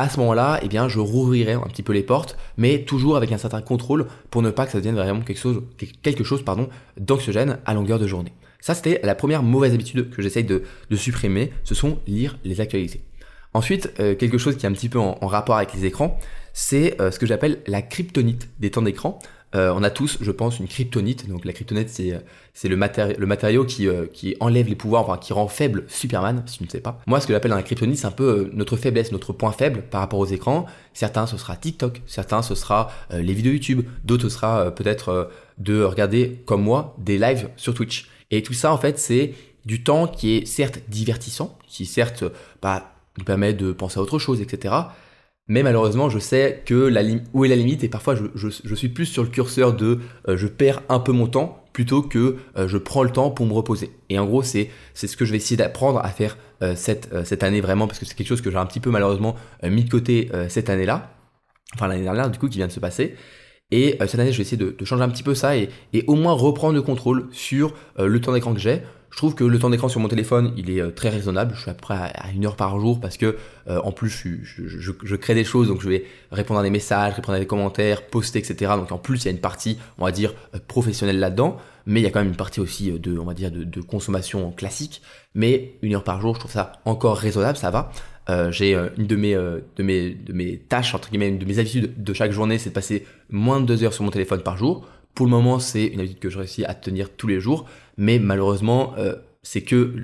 à 0.00 0.08
ce 0.08 0.18
moment-là, 0.20 0.60
eh 0.62 0.68
bien, 0.68 0.88
je 0.88 0.98
rouvrirai 0.98 1.52
un 1.52 1.68
petit 1.68 1.82
peu 1.82 1.92
les 1.92 2.02
portes, 2.02 2.38
mais 2.56 2.84
toujours 2.84 3.18
avec 3.18 3.32
un 3.32 3.38
certain 3.38 3.60
contrôle 3.60 4.06
pour 4.30 4.40
ne 4.40 4.50
pas 4.50 4.64
que 4.64 4.72
ça 4.72 4.78
devienne 4.78 4.94
vraiment 4.94 5.20
quelque 5.20 5.38
chose, 5.38 5.62
quelque 6.02 6.24
d'anxiogène 6.96 7.58
à 7.66 7.74
longueur 7.74 7.98
de 7.98 8.06
journée. 8.06 8.32
Ça, 8.60 8.74
c'était 8.74 9.00
la 9.02 9.14
première 9.14 9.42
mauvaise 9.42 9.74
habitude 9.74 10.08
que 10.08 10.22
j'essaye 10.22 10.44
de, 10.44 10.62
supprimer, 10.94 11.52
ce 11.64 11.74
sont 11.74 11.98
lire 12.06 12.38
les 12.44 12.62
actualités. 12.62 13.02
Ensuite, 13.52 13.92
euh, 14.00 14.14
quelque 14.14 14.38
chose 14.38 14.56
qui 14.56 14.64
est 14.64 14.68
un 14.70 14.72
petit 14.72 14.88
peu 14.88 14.98
en, 14.98 15.26
rapport 15.26 15.56
avec 15.56 15.74
les 15.74 15.84
écrans, 15.84 16.18
c'est 16.54 16.98
euh, 16.98 17.10
ce 17.10 17.18
que 17.18 17.26
j'appelle 17.26 17.60
la 17.66 17.82
kryptonite 17.82 18.48
des 18.58 18.70
temps 18.70 18.82
d'écran. 18.82 19.18
Euh, 19.54 19.72
on 19.74 19.82
a 19.82 19.90
tous, 19.90 20.18
je 20.20 20.30
pense, 20.30 20.58
une 20.60 20.68
kryptonite. 20.68 21.28
Donc 21.28 21.44
la 21.44 21.52
kryptonite, 21.52 21.88
c'est 21.88 22.22
c'est 22.52 22.68
le, 22.68 22.76
le 22.76 23.26
matériau 23.26 23.64
qui, 23.64 23.88
euh, 23.88 24.06
qui 24.12 24.36
enlève 24.40 24.68
les 24.68 24.76
pouvoirs, 24.76 25.08
enfin 25.08 25.18
qui 25.18 25.32
rend 25.32 25.48
faible 25.48 25.84
Superman, 25.88 26.42
si 26.46 26.58
tu 26.58 26.64
ne 26.64 26.68
sais 26.68 26.80
pas. 26.80 27.00
Moi, 27.06 27.20
ce 27.20 27.26
que 27.26 27.32
j'appelle 27.32 27.50
la 27.50 27.62
kryptonite, 27.62 27.98
c'est 27.98 28.06
un 28.06 28.12
peu 28.12 28.24
euh, 28.24 28.50
notre 28.52 28.76
faiblesse, 28.76 29.12
notre 29.12 29.32
point 29.32 29.52
faible 29.52 29.82
par 29.82 30.00
rapport 30.00 30.18
aux 30.18 30.26
écrans. 30.26 30.66
Certains, 30.94 31.26
ce 31.26 31.36
sera 31.36 31.56
TikTok, 31.56 32.02
certains, 32.06 32.42
ce 32.42 32.54
sera 32.54 32.90
les 33.10 33.32
vidéos 33.32 33.52
YouTube, 33.52 33.86
d'autres, 34.04 34.24
ce 34.24 34.28
sera 34.28 34.70
peut-être 34.74 35.30
de 35.58 35.82
regarder, 35.82 36.42
comme 36.46 36.62
moi, 36.62 36.96
des 36.98 37.18
lives 37.18 37.48
sur 37.56 37.74
Twitch. 37.74 38.10
Et 38.30 38.42
tout 38.42 38.52
ça, 38.52 38.72
en 38.72 38.78
fait, 38.78 38.98
c'est 38.98 39.34
du 39.64 39.82
temps 39.82 40.06
qui 40.06 40.36
est 40.36 40.46
certes 40.46 40.80
divertissant, 40.88 41.58
qui 41.66 41.86
certes 41.86 42.24
bah, 42.60 42.92
nous 43.18 43.24
permet 43.24 43.52
de 43.52 43.72
penser 43.72 43.98
à 43.98 44.02
autre 44.02 44.18
chose, 44.18 44.40
etc. 44.40 44.74
Mais 45.50 45.64
malheureusement, 45.64 46.08
je 46.08 46.20
sais 46.20 46.62
que 46.64 46.92
où 47.34 47.44
est 47.44 47.48
la 47.48 47.56
limite 47.56 47.82
et 47.82 47.88
parfois 47.88 48.14
je, 48.14 48.74
suis 48.76 48.88
plus 48.88 49.06
sur 49.06 49.24
le 49.24 49.28
curseur 49.28 49.74
de 49.74 49.98
euh, 50.28 50.36
je 50.36 50.46
perds 50.46 50.80
un 50.88 51.00
peu 51.00 51.10
mon 51.10 51.26
temps 51.26 51.64
plutôt 51.72 52.02
que 52.02 52.36
euh, 52.56 52.68
je 52.68 52.78
prends 52.78 53.02
le 53.02 53.10
temps 53.10 53.32
pour 53.32 53.46
me 53.46 53.52
reposer. 53.52 53.90
Et 54.10 54.20
en 54.20 54.26
gros, 54.26 54.44
c'est 54.44 54.70
ce 54.94 55.16
que 55.16 55.24
je 55.24 55.32
vais 55.32 55.38
essayer 55.38 55.56
d'apprendre 55.56 55.98
à 56.04 56.08
faire 56.10 56.38
euh, 56.62 56.76
cette 56.76 57.42
année 57.42 57.60
vraiment 57.60 57.88
parce 57.88 57.98
que 57.98 58.06
c'est 58.06 58.14
quelque 58.14 58.28
chose 58.28 58.42
que 58.42 58.50
j'ai 58.52 58.58
un 58.58 58.66
petit 58.66 58.78
peu 58.78 58.90
malheureusement 58.90 59.34
mis 59.64 59.82
de 59.82 59.90
côté 59.90 60.30
cette 60.48 60.70
année-là, 60.70 61.10
enfin 61.74 61.88
l'année 61.88 62.04
dernière 62.04 62.30
du 62.30 62.38
coup 62.38 62.48
qui 62.48 62.58
vient 62.58 62.68
de 62.68 62.72
se 62.72 62.80
passer. 62.80 63.16
Et 63.72 63.98
cette 64.06 64.20
année, 64.20 64.30
je 64.30 64.36
vais 64.36 64.42
essayer 64.42 64.56
de, 64.56 64.76
changer 64.84 65.02
un 65.02 65.08
petit 65.08 65.24
peu 65.24 65.34
ça 65.34 65.56
et 65.56 65.68
au 66.06 66.14
moins 66.14 66.32
reprendre 66.32 66.74
le 66.74 66.82
contrôle 66.82 67.26
sur 67.32 67.74
le 67.98 68.20
temps 68.20 68.34
d'écran 68.34 68.54
que 68.54 68.60
j'ai. 68.60 68.82
Je 69.10 69.16
trouve 69.16 69.34
que 69.34 69.44
le 69.44 69.58
temps 69.58 69.70
d'écran 69.70 69.88
sur 69.88 70.00
mon 70.00 70.08
téléphone, 70.08 70.52
il 70.56 70.70
est 70.70 70.80
euh, 70.80 70.90
très 70.90 71.08
raisonnable. 71.08 71.52
Je 71.56 71.62
suis 71.62 71.70
à 71.70 71.74
peu 71.74 71.80
près 71.80 71.94
à 71.94 72.30
une 72.32 72.46
heure 72.46 72.56
par 72.56 72.78
jour 72.78 73.00
parce 73.00 73.16
que 73.16 73.36
euh, 73.68 73.80
en 73.82 73.90
plus 73.90 74.08
je, 74.08 74.64
je, 74.68 74.92
je, 75.02 75.16
crée 75.16 75.34
des 75.34 75.44
choses, 75.44 75.68
donc 75.68 75.80
je 75.80 75.88
vais 75.88 76.04
répondre 76.30 76.60
à 76.60 76.62
des 76.62 76.70
messages, 76.70 77.14
répondre 77.14 77.36
à 77.36 77.40
des 77.40 77.46
commentaires, 77.46 78.06
poster, 78.06 78.38
etc. 78.38 78.72
Donc 78.76 78.92
en 78.92 78.98
plus 78.98 79.22
il 79.22 79.24
y 79.26 79.28
a 79.28 79.32
une 79.32 79.40
partie, 79.40 79.78
on 79.98 80.04
va 80.04 80.12
dire, 80.12 80.32
euh, 80.54 80.58
professionnelle 80.66 81.18
là-dedans, 81.18 81.56
mais 81.86 82.00
il 82.00 82.04
y 82.04 82.06
a 82.06 82.10
quand 82.10 82.20
même 82.20 82.28
une 82.28 82.36
partie 82.36 82.60
aussi 82.60 82.92
de, 82.92 83.18
on 83.18 83.24
va 83.24 83.34
dire, 83.34 83.50
de, 83.50 83.64
de 83.64 83.80
consommation 83.80 84.52
classique. 84.52 85.02
Mais 85.34 85.74
une 85.82 85.94
heure 85.94 86.04
par 86.04 86.20
jour, 86.20 86.34
je 86.34 86.40
trouve 86.40 86.52
ça 86.52 86.72
encore 86.84 87.16
raisonnable, 87.16 87.58
ça 87.58 87.70
va. 87.70 87.90
Euh, 88.28 88.52
j'ai 88.52 88.74
une 88.74 89.06
de 89.06 89.16
mes, 89.16 89.34
de 89.34 89.82
mes 89.82 90.10
de 90.10 90.32
mes 90.32 90.58
tâches 90.58 90.94
entre 90.94 91.10
guillemets, 91.10 91.28
une 91.28 91.38
de 91.38 91.44
mes 91.44 91.58
habitudes 91.58 92.00
de 92.00 92.12
chaque 92.12 92.30
journée, 92.30 92.58
c'est 92.58 92.70
de 92.70 92.74
passer 92.74 93.04
moins 93.28 93.60
de 93.60 93.66
deux 93.66 93.82
heures 93.82 93.94
sur 93.94 94.04
mon 94.04 94.10
téléphone 94.10 94.42
par 94.42 94.56
jour. 94.56 94.86
Pour 95.14 95.26
le 95.26 95.30
moment, 95.30 95.58
c'est 95.58 95.86
une 95.86 96.00
habitude 96.00 96.20
que 96.20 96.30
je 96.30 96.38
réussis 96.38 96.64
à 96.64 96.74
tenir 96.74 97.10
tous 97.10 97.26
les 97.26 97.40
jours, 97.40 97.66
mais 98.00 98.18
malheureusement, 98.18 98.94
euh, 98.96 99.14
c'est 99.42 99.60
que 99.60 99.94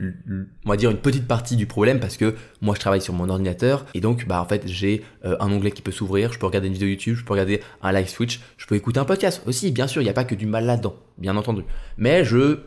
on 0.66 0.68
va 0.68 0.76
dire 0.76 0.90
une 0.90 0.98
petite 0.98 1.26
partie 1.26 1.56
du 1.56 1.66
problème 1.66 1.98
parce 1.98 2.18
que 2.18 2.34
moi 2.60 2.74
je 2.74 2.80
travaille 2.80 3.00
sur 3.00 3.14
mon 3.14 3.28
ordinateur 3.30 3.86
et 3.94 4.00
donc 4.00 4.26
bah 4.26 4.40
en 4.40 4.44
fait 4.44 4.62
j'ai 4.66 5.02
euh, 5.24 5.36
un 5.40 5.50
onglet 5.50 5.70
qui 5.70 5.80
peut 5.80 5.92
s'ouvrir, 5.92 6.30
je 6.32 6.38
peux 6.38 6.44
regarder 6.44 6.68
une 6.68 6.74
vidéo 6.74 6.88
YouTube, 6.88 7.16
je 7.16 7.24
peux 7.24 7.32
regarder 7.32 7.62
un 7.82 7.92
live 7.92 8.08
Switch, 8.08 8.40
je 8.58 8.66
peux 8.66 8.74
écouter 8.74 9.00
un 9.00 9.06
podcast 9.06 9.42
aussi, 9.46 9.70
bien 9.70 9.86
sûr, 9.86 10.02
il 10.02 10.04
n'y 10.04 10.10
a 10.10 10.14
pas 10.14 10.24
que 10.24 10.34
du 10.34 10.44
mal 10.44 10.66
là-dedans, 10.66 10.94
bien 11.16 11.36
entendu. 11.38 11.62
Mais 11.96 12.22
je 12.22 12.58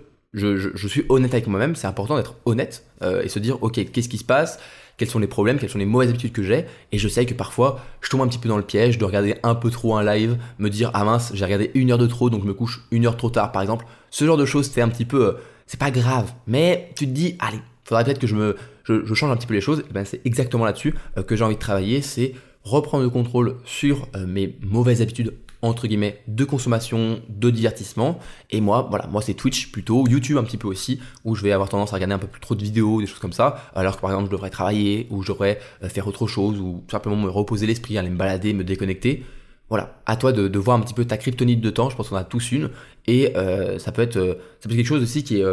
suis 0.87 1.05
honnête 1.09 1.33
avec 1.33 1.45
moi-même, 1.45 1.75
c'est 1.75 1.87
important 1.87 2.17
d'être 2.17 2.35
honnête 2.45 2.83
euh, 3.03 3.21
et 3.21 3.29
se 3.29 3.37
dire 3.37 3.61
ok 3.61 3.91
qu'est-ce 3.91 4.09
qui 4.09 4.17
se 4.17 4.25
passe, 4.25 4.59
quels 4.99 5.09
sont 5.09 5.17
les 5.17 5.27
problèmes, 5.27 5.57
quelles 5.57 5.69
sont 5.69 5.79
les 5.79 5.85
mauvaises 5.85 6.09
habitudes 6.09 6.33
que 6.33 6.43
j'ai. 6.43 6.65
Et 6.91 6.99
je 6.99 7.07
sais 7.07 7.25
que 7.25 7.33
parfois, 7.33 7.79
je 8.01 8.09
tombe 8.09 8.21
un 8.21 8.27
petit 8.27 8.37
peu 8.37 8.49
dans 8.49 8.57
le 8.57 8.63
piège 8.63 8.97
de 8.97 9.05
regarder 9.05 9.35
un 9.43 9.55
peu 9.55 9.71
trop 9.71 9.95
un 9.95 10.03
live, 10.03 10.37
me 10.59 10.69
dire 10.69 10.91
ah 10.93 11.05
mince, 11.05 11.31
j'ai 11.33 11.45
regardé 11.45 11.71
une 11.73 11.91
heure 11.91 11.97
de 11.97 12.05
trop, 12.05 12.29
donc 12.29 12.43
je 12.43 12.47
me 12.47 12.53
couche 12.53 12.81
une 12.91 13.07
heure 13.07 13.17
trop 13.17 13.29
tard, 13.29 13.51
par 13.51 13.61
exemple. 13.61 13.85
Ce 14.11 14.25
genre 14.25 14.37
de 14.37 14.45
choses, 14.45 14.69
c'est 14.71 14.81
un 14.81 14.89
petit 14.89 15.05
peu, 15.05 15.25
euh, 15.25 15.33
c'est 15.65 15.79
pas 15.79 15.89
grave, 15.89 16.33
mais 16.45 16.91
tu 16.95 17.07
te 17.07 17.11
dis 17.11 17.35
allez, 17.39 17.61
faudrait 17.85 18.03
peut-être 18.03 18.19
que 18.19 18.27
je 18.27 18.35
me, 18.35 18.55
change 18.85 19.31
un 19.31 19.37
petit 19.37 19.47
peu 19.47 19.53
les 19.53 19.61
choses. 19.61 19.83
Et 19.89 19.93
ben 19.93 20.03
c'est 20.03 20.21
exactement 20.25 20.65
là-dessus 20.65 20.93
euh, 21.17 21.23
que 21.23 21.35
j'ai 21.35 21.43
envie 21.43 21.55
de 21.55 21.59
travailler, 21.59 22.01
c'est 22.01 22.33
reprendre 22.63 23.03
le 23.03 23.09
contrôle 23.09 23.55
sur 23.63 24.07
euh, 24.15 24.27
mes 24.27 24.57
mauvaises 24.61 25.01
habitudes 25.01 25.33
entre 25.61 25.87
guillemets 25.87 26.21
de 26.27 26.45
consommation, 26.45 27.21
de 27.27 27.49
divertissement. 27.49 28.19
Et 28.49 28.61
moi, 28.61 28.87
voilà, 28.89 29.07
moi 29.07 29.21
c'est 29.21 29.33
Twitch 29.33 29.71
plutôt, 29.71 30.07
YouTube 30.07 30.37
un 30.37 30.43
petit 30.43 30.57
peu 30.57 30.67
aussi, 30.67 30.99
où 31.25 31.35
je 31.35 31.43
vais 31.43 31.51
avoir 31.51 31.69
tendance 31.69 31.91
à 31.91 31.95
regarder 31.95 32.13
un 32.15 32.19
peu 32.19 32.27
plus 32.27 32.41
trop 32.41 32.55
de 32.55 32.63
vidéos, 32.63 33.01
des 33.01 33.07
choses 33.07 33.19
comme 33.19 33.33
ça, 33.33 33.69
alors 33.75 33.95
que 33.95 34.01
par 34.01 34.11
exemple 34.11 34.27
je 34.27 34.31
devrais 34.31 34.49
travailler, 34.49 35.07
ou 35.09 35.21
je 35.23 35.27
devrais 35.27 35.59
euh, 35.83 35.89
faire 35.89 36.07
autre 36.07 36.27
chose, 36.27 36.59
ou 36.59 36.83
simplement 36.89 37.17
me 37.17 37.29
reposer 37.29 37.67
l'esprit, 37.67 37.97
aller 37.97 38.09
me 38.09 38.17
balader, 38.17 38.53
me 38.53 38.63
déconnecter. 38.63 39.23
Voilà, 39.69 40.01
à 40.07 40.15
toi 40.15 40.31
de, 40.31 40.57
voir 40.57 40.77
un 40.77 40.81
petit 40.81 40.95
peu 40.95 41.05
ta 41.05 41.17
kryptonite 41.17 41.61
de 41.61 41.69
temps, 41.69 41.89
je 41.89 41.95
pense 41.95 42.09
qu'on 42.09 42.15
a 42.15 42.23
tous 42.23 42.51
une, 42.51 42.71
et 43.05 43.35
euh, 43.37 43.77
ça 43.79 43.91
peut 43.91 44.01
être 44.01 44.17
euh, 44.17 44.35
ça 44.59 44.67
peut 44.67 44.71
être 44.71 44.77
quelque 44.77 44.87
chose 44.87 45.03
aussi 45.03 45.23
qui 45.23 45.41
est 45.41 45.45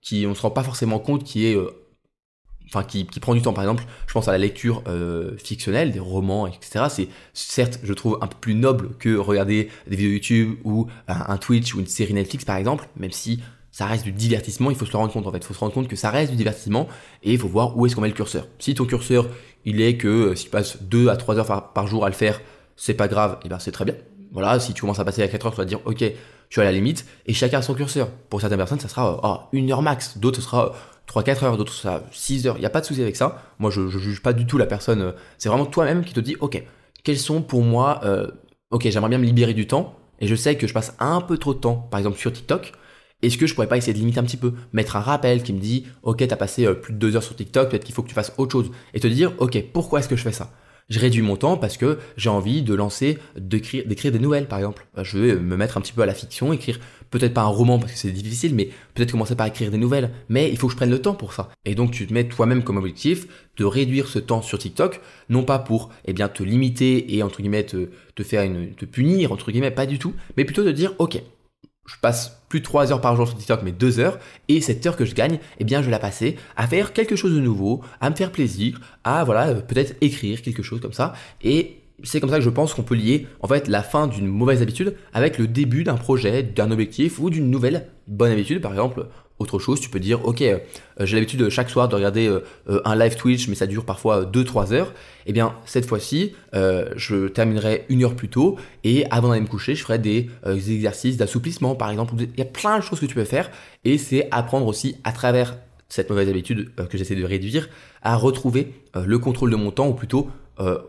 qui 0.00 0.26
on 0.26 0.34
se 0.34 0.42
rend 0.42 0.50
pas 0.50 0.62
forcément 0.62 1.00
compte 1.00 1.24
qui 1.24 1.46
est 1.46 1.56
enfin 2.68 2.84
qui, 2.84 3.04
prend 3.04 3.34
du 3.34 3.42
temps. 3.42 3.52
Par 3.52 3.64
exemple, 3.64 3.84
je 4.06 4.12
pense 4.12 4.28
à 4.28 4.32
la 4.32 4.38
lecture 4.38 4.82
euh, 4.86 5.36
fictionnelle, 5.38 5.92
des 5.92 6.00
romans, 6.00 6.46
etc. 6.46 6.86
C'est 6.88 7.08
certes, 7.32 7.80
je 7.82 7.92
trouve 7.92 8.18
un 8.20 8.26
peu 8.26 8.36
plus 8.40 8.54
noble 8.54 8.90
que 8.98 9.16
regarder 9.16 9.70
des 9.86 9.96
vidéos 9.96 10.12
YouTube 10.12 10.56
ou 10.64 10.86
un, 11.08 11.36
Twitch 11.38 11.74
ou 11.74 11.80
une 11.80 11.86
série 11.86 12.14
Netflix, 12.14 12.44
par 12.44 12.56
exemple, 12.56 12.88
même 12.96 13.12
si 13.12 13.40
ça 13.70 13.86
reste 13.86 14.04
du 14.04 14.12
divertissement, 14.12 14.70
il 14.70 14.76
faut 14.76 14.86
se 14.86 14.92
le 14.92 14.98
rendre 14.98 15.12
compte 15.12 15.26
en 15.26 15.32
fait. 15.32 15.38
Il 15.38 15.44
faut 15.44 15.54
se 15.54 15.60
rendre 15.60 15.72
compte 15.72 15.88
que 15.88 15.96
ça 15.96 16.10
reste 16.10 16.30
du 16.30 16.36
divertissement 16.36 16.88
et 17.22 17.32
il 17.32 17.38
faut 17.38 17.48
voir 17.48 17.76
où 17.76 17.86
est-ce 17.86 17.94
qu'on 17.94 18.02
met 18.02 18.08
le 18.08 18.14
curseur. 18.14 18.46
Si 18.58 18.74
ton 18.74 18.86
curseur, 18.86 19.28
il 19.64 19.80
est 19.80 19.96
que 19.96 20.08
euh, 20.08 20.34
si 20.34 20.44
tu 20.44 20.50
passes 20.50 20.82
2 20.82 21.08
à 21.08 21.16
3 21.16 21.38
heures 21.38 21.72
par, 21.72 21.86
jour 21.86 22.04
à 22.04 22.08
le 22.08 22.14
faire, 22.14 22.40
c'est 22.76 22.94
pas 22.94 23.08
grave, 23.08 23.38
et 23.44 23.48
ben 23.48 23.58
c'est 23.58 23.72
très 23.72 23.84
bien. 23.84 23.94
Voilà, 24.32 24.60
si 24.60 24.74
tu 24.74 24.82
commences 24.82 24.98
à 24.98 25.04
passer 25.04 25.22
à 25.22 25.28
4 25.28 25.46
heures, 25.46 25.52
tu 25.52 25.58
vas 25.58 25.64
dire, 25.64 25.80
ok, 25.84 26.00
je 26.00 26.54
suis 26.54 26.60
à 26.60 26.64
la 26.64 26.72
limite, 26.72 27.06
et 27.26 27.34
chacun 27.34 27.58
a 27.58 27.62
son 27.62 27.74
curseur. 27.74 28.08
Pour 28.30 28.40
certaines 28.40 28.58
personnes, 28.58 28.80
ça 28.80 28.88
sera 28.88 29.20
oh, 29.22 29.48
une 29.52 29.70
heure 29.70 29.82
max, 29.82 30.18
d'autres, 30.18 30.40
ce 30.40 30.42
sera 30.42 30.74
3-4 31.08 31.44
heures, 31.44 31.56
d'autres, 31.56 31.72
ça 31.72 32.04
6 32.12 32.46
heures. 32.46 32.56
Il 32.56 32.60
n'y 32.60 32.66
a 32.66 32.70
pas 32.70 32.80
de 32.80 32.86
souci 32.86 33.02
avec 33.02 33.16
ça. 33.16 33.42
Moi, 33.58 33.70
je 33.70 33.80
ne 33.80 33.88
juge 33.88 34.22
pas 34.22 34.32
du 34.32 34.46
tout 34.46 34.58
la 34.58 34.66
personne. 34.66 35.14
C'est 35.38 35.48
vraiment 35.48 35.66
toi-même 35.66 36.04
qui 36.04 36.14
te 36.14 36.20
dit, 36.20 36.36
ok, 36.40 36.62
quels 37.04 37.18
sont 37.18 37.42
pour 37.42 37.62
moi, 37.62 38.00
euh, 38.04 38.28
ok, 38.70 38.88
j'aimerais 38.88 39.10
bien 39.10 39.18
me 39.18 39.24
libérer 39.24 39.54
du 39.54 39.66
temps, 39.66 39.96
et 40.20 40.26
je 40.26 40.34
sais 40.34 40.56
que 40.56 40.66
je 40.66 40.74
passe 40.74 40.94
un 40.98 41.20
peu 41.20 41.38
trop 41.38 41.54
de 41.54 41.60
temps, 41.60 41.76
par 41.90 41.98
exemple 41.98 42.18
sur 42.18 42.32
TikTok, 42.32 42.72
est-ce 43.20 43.36
que 43.36 43.46
je 43.46 43.54
pourrais 43.54 43.66
pas 43.66 43.76
essayer 43.76 43.92
de 43.92 43.98
limiter 43.98 44.20
un 44.20 44.24
petit 44.24 44.36
peu? 44.36 44.54
Mettre 44.72 44.94
un 44.94 45.00
rappel 45.00 45.42
qui 45.42 45.52
me 45.52 45.58
dit, 45.58 45.86
ok, 46.02 46.18
tu 46.18 46.32
as 46.32 46.36
passé 46.36 46.66
euh, 46.66 46.74
plus 46.74 46.92
de 46.92 46.98
deux 46.98 47.16
heures 47.16 47.22
sur 47.22 47.34
TikTok, 47.34 47.70
peut-être 47.70 47.84
qu'il 47.84 47.94
faut 47.94 48.02
que 48.02 48.08
tu 48.08 48.14
fasses 48.14 48.32
autre 48.38 48.52
chose. 48.52 48.70
Et 48.94 49.00
te 49.00 49.08
dire, 49.08 49.32
ok, 49.38 49.64
pourquoi 49.72 49.98
est-ce 49.98 50.08
que 50.08 50.16
je 50.16 50.22
fais 50.22 50.32
ça? 50.32 50.52
Je 50.88 50.98
réduis 50.98 51.22
mon 51.22 51.36
temps 51.36 51.56
parce 51.56 51.76
que 51.76 51.98
j'ai 52.16 52.30
envie 52.30 52.62
de 52.62 52.74
lancer, 52.74 53.18
d'écrire, 53.36 53.86
d'écrire 53.86 54.12
des 54.12 54.18
nouvelles 54.18 54.48
par 54.48 54.58
exemple. 54.58 54.86
Euh, 54.96 55.04
je 55.04 55.18
vais 55.18 55.34
me 55.36 55.56
mettre 55.56 55.76
un 55.76 55.80
petit 55.80 55.92
peu 55.92 56.02
à 56.02 56.06
la 56.06 56.14
fiction, 56.14 56.52
écrire 56.52 56.80
peut-être 57.10 57.34
pas 57.34 57.42
un 57.42 57.46
roman 57.46 57.78
parce 57.78 57.92
que 57.92 57.98
c'est 57.98 58.10
difficile, 58.10 58.54
mais 58.54 58.70
peut-être 58.94 59.12
commencer 59.12 59.34
par 59.34 59.46
écrire 59.46 59.70
des 59.70 59.78
nouvelles. 59.78 60.10
Mais 60.28 60.50
il 60.50 60.56
faut 60.56 60.66
que 60.66 60.72
je 60.72 60.76
prenne 60.76 60.90
le 60.90 61.00
temps 61.00 61.14
pour 61.14 61.32
ça. 61.32 61.50
Et 61.64 61.74
donc 61.74 61.90
tu 61.90 62.06
te 62.06 62.14
mets 62.14 62.24
toi-même 62.24 62.62
comme 62.62 62.76
objectif 62.76 63.26
de 63.56 63.64
réduire 63.64 64.08
ce 64.08 64.18
temps 64.18 64.42
sur 64.42 64.58
TikTok, 64.58 65.00
non 65.28 65.42
pas 65.42 65.58
pour 65.58 65.90
eh 66.04 66.12
bien 66.12 66.28
te 66.28 66.42
limiter 66.42 67.14
et 67.14 67.22
entre 67.22 67.40
guillemets 67.40 67.64
te, 67.64 67.90
te 68.14 68.22
faire 68.22 68.42
une, 68.42 68.74
te 68.74 68.84
punir 68.84 69.32
entre 69.32 69.50
guillemets, 69.50 69.70
pas 69.70 69.86
du 69.86 69.98
tout, 69.98 70.14
mais 70.36 70.44
plutôt 70.44 70.64
de 70.64 70.72
dire 70.72 70.94
ok, 70.98 71.20
je 71.88 71.96
passe 72.00 72.40
plus 72.48 72.60
de 72.60 72.64
3 72.64 72.92
heures 72.92 73.00
par 73.00 73.16
jour 73.16 73.26
sur 73.26 73.36
TikTok, 73.36 73.62
mais 73.64 73.72
2 73.72 73.98
heures, 73.98 74.18
et 74.48 74.60
cette 74.60 74.84
heure 74.86 74.96
que 74.96 75.04
je 75.04 75.14
gagne, 75.14 75.38
eh 75.58 75.64
bien, 75.64 75.82
je 75.82 75.90
la 75.90 75.98
passer 75.98 76.36
à 76.56 76.66
faire 76.66 76.92
quelque 76.92 77.16
chose 77.16 77.34
de 77.34 77.40
nouveau, 77.40 77.82
à 78.00 78.10
me 78.10 78.14
faire 78.14 78.30
plaisir, 78.30 78.80
à, 79.04 79.24
voilà, 79.24 79.48
euh, 79.48 79.60
peut-être 79.60 79.96
écrire 80.00 80.42
quelque 80.42 80.62
chose 80.62 80.80
comme 80.80 80.92
ça, 80.92 81.14
et 81.42 81.80
c'est 82.04 82.20
comme 82.20 82.30
ça 82.30 82.36
que 82.36 82.44
je 82.44 82.50
pense 82.50 82.74
qu'on 82.74 82.82
peut 82.82 82.94
lier, 82.94 83.26
en 83.40 83.48
fait, 83.48 83.68
la 83.68 83.82
fin 83.82 84.06
d'une 84.06 84.26
mauvaise 84.26 84.62
habitude 84.62 84.94
avec 85.12 85.38
le 85.38 85.48
début 85.48 85.82
d'un 85.82 85.96
projet, 85.96 86.42
d'un 86.42 86.70
objectif 86.70 87.18
ou 87.18 87.30
d'une 87.30 87.50
nouvelle 87.50 87.88
bonne 88.06 88.30
habitude, 88.30 88.60
par 88.60 88.72
exemple, 88.72 89.06
autre 89.38 89.58
chose, 89.58 89.80
tu 89.80 89.88
peux 89.88 90.00
dire, 90.00 90.24
ok, 90.26 90.42
euh, 90.42 90.58
j'ai 91.00 91.16
l'habitude 91.16 91.48
chaque 91.48 91.70
soir 91.70 91.88
de 91.88 91.94
regarder 91.94 92.26
euh, 92.26 92.40
euh, 92.68 92.80
un 92.84 92.96
live 92.96 93.16
Twitch, 93.16 93.48
mais 93.48 93.54
ça 93.54 93.66
dure 93.66 93.84
parfois 93.84 94.24
2-3 94.24 94.72
heures. 94.72 94.92
Eh 95.26 95.32
bien, 95.32 95.54
cette 95.66 95.86
fois-ci, 95.86 96.34
je 96.54 97.28
terminerai 97.28 97.84
une 97.90 98.02
heure 98.02 98.16
plus 98.16 98.28
tôt 98.28 98.56
et 98.82 99.04
avant 99.10 99.28
d'aller 99.28 99.42
me 99.42 99.46
coucher, 99.46 99.74
je 99.74 99.82
ferai 99.82 99.98
des 99.98 100.30
exercices 100.46 101.18
d'assouplissement, 101.18 101.74
par 101.74 101.90
exemple. 101.90 102.14
Il 102.18 102.38
y 102.38 102.40
a 102.40 102.46
plein 102.46 102.78
de 102.78 102.82
choses 102.82 102.98
que 102.98 103.04
tu 103.04 103.14
peux 103.14 103.24
faire 103.24 103.50
et 103.84 103.98
c'est 103.98 104.26
apprendre 104.30 104.66
aussi 104.66 104.96
à 105.04 105.12
travers 105.12 105.58
cette 105.90 106.08
mauvaise 106.08 106.30
habitude 106.30 106.70
que 106.88 106.96
j'essaie 106.96 107.14
de 107.14 107.24
réduire 107.24 107.68
à 108.02 108.16
retrouver 108.16 108.72
le 108.94 109.18
contrôle 109.18 109.50
de 109.50 109.56
mon 109.56 109.70
temps 109.70 109.88
ou 109.88 109.94
plutôt 109.94 110.30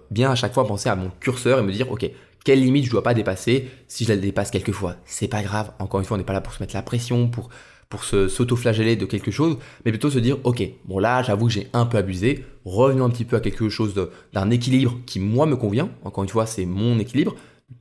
bien 0.09 0.31
à 0.31 0.35
chaque 0.35 0.53
fois 0.53 0.65
penser 0.65 0.87
à 0.87 0.95
mon 0.95 1.11
curseur 1.19 1.59
et 1.59 1.61
me 1.61 1.73
dire, 1.73 1.91
ok, 1.91 2.09
quelle 2.45 2.61
limite 2.61 2.85
je 2.85 2.91
dois 2.91 3.03
pas 3.03 3.13
dépasser 3.13 3.69
si 3.87 4.05
je 4.05 4.09
la 4.09 4.17
dépasse 4.17 4.51
quelquefois. 4.51 4.95
C'est 5.05 5.27
pas 5.27 5.43
grave. 5.43 5.71
Encore 5.79 5.99
une 5.99 6.05
fois, 6.05 6.15
on 6.15 6.17
n'est 6.17 6.23
pas 6.23 6.33
là 6.33 6.41
pour 6.41 6.53
se 6.53 6.63
mettre 6.63 6.75
la 6.75 6.81
pression, 6.81 7.27
pour 7.27 7.49
pour 7.89 8.03
se 8.03 8.27
s'auto-flageller 8.27 8.95
de 8.95 9.05
quelque 9.05 9.31
chose, 9.31 9.57
mais 9.83 9.91
plutôt 9.91 10.11
se 10.11 10.19
dire 10.19 10.37
ok, 10.43 10.63
bon 10.85 10.99
là 10.99 11.23
j'avoue 11.23 11.47
que 11.47 11.53
j'ai 11.53 11.67
un 11.73 11.87
peu 11.87 11.97
abusé, 11.97 12.45
revenons 12.63 13.05
un 13.05 13.09
petit 13.09 13.25
peu 13.25 13.35
à 13.35 13.39
quelque 13.39 13.67
chose 13.67 13.99
d'un 14.31 14.49
équilibre 14.51 14.99
qui 15.07 15.19
moi 15.19 15.47
me 15.47 15.55
convient. 15.55 15.89
Encore 16.03 16.23
une 16.23 16.29
fois, 16.29 16.45
c'est 16.45 16.65
mon 16.65 16.99
équilibre, 16.99 17.35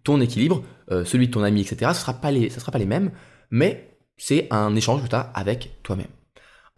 ton 0.04 0.20
équilibre, 0.20 0.62
euh, 0.90 1.04
celui 1.04 1.28
de 1.28 1.32
ton 1.32 1.42
ami, 1.42 1.60
etc. 1.60 1.92
Ce 1.94 2.00
sera 2.00 2.14
pas 2.14 2.30
les, 2.30 2.48
ça 2.48 2.58
sera 2.58 2.72
pas 2.72 2.78
les 2.78 2.86
mêmes, 2.86 3.10
mais 3.50 3.98
c'est 4.16 4.48
un 4.50 4.74
échange 4.74 5.02
que 5.02 5.08
tu 5.08 5.14
as 5.14 5.30
avec 5.34 5.78
toi-même. 5.82 6.08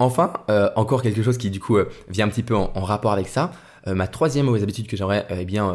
Enfin, 0.00 0.32
euh, 0.50 0.70
encore 0.74 1.02
quelque 1.02 1.22
chose 1.22 1.38
qui 1.38 1.50
du 1.50 1.60
coup 1.60 1.76
euh, 1.76 1.88
vient 2.08 2.26
un 2.26 2.30
petit 2.30 2.42
peu 2.42 2.56
en, 2.56 2.72
rapport 2.82 3.12
avec 3.12 3.28
ça. 3.28 3.52
ma 3.86 4.08
troisième 4.08 4.46
mauvaise 4.46 4.62
habitude 4.62 4.88
que 4.88 4.96
j'aimerais 4.96 5.26
eh 5.30 5.44
bien 5.46 5.74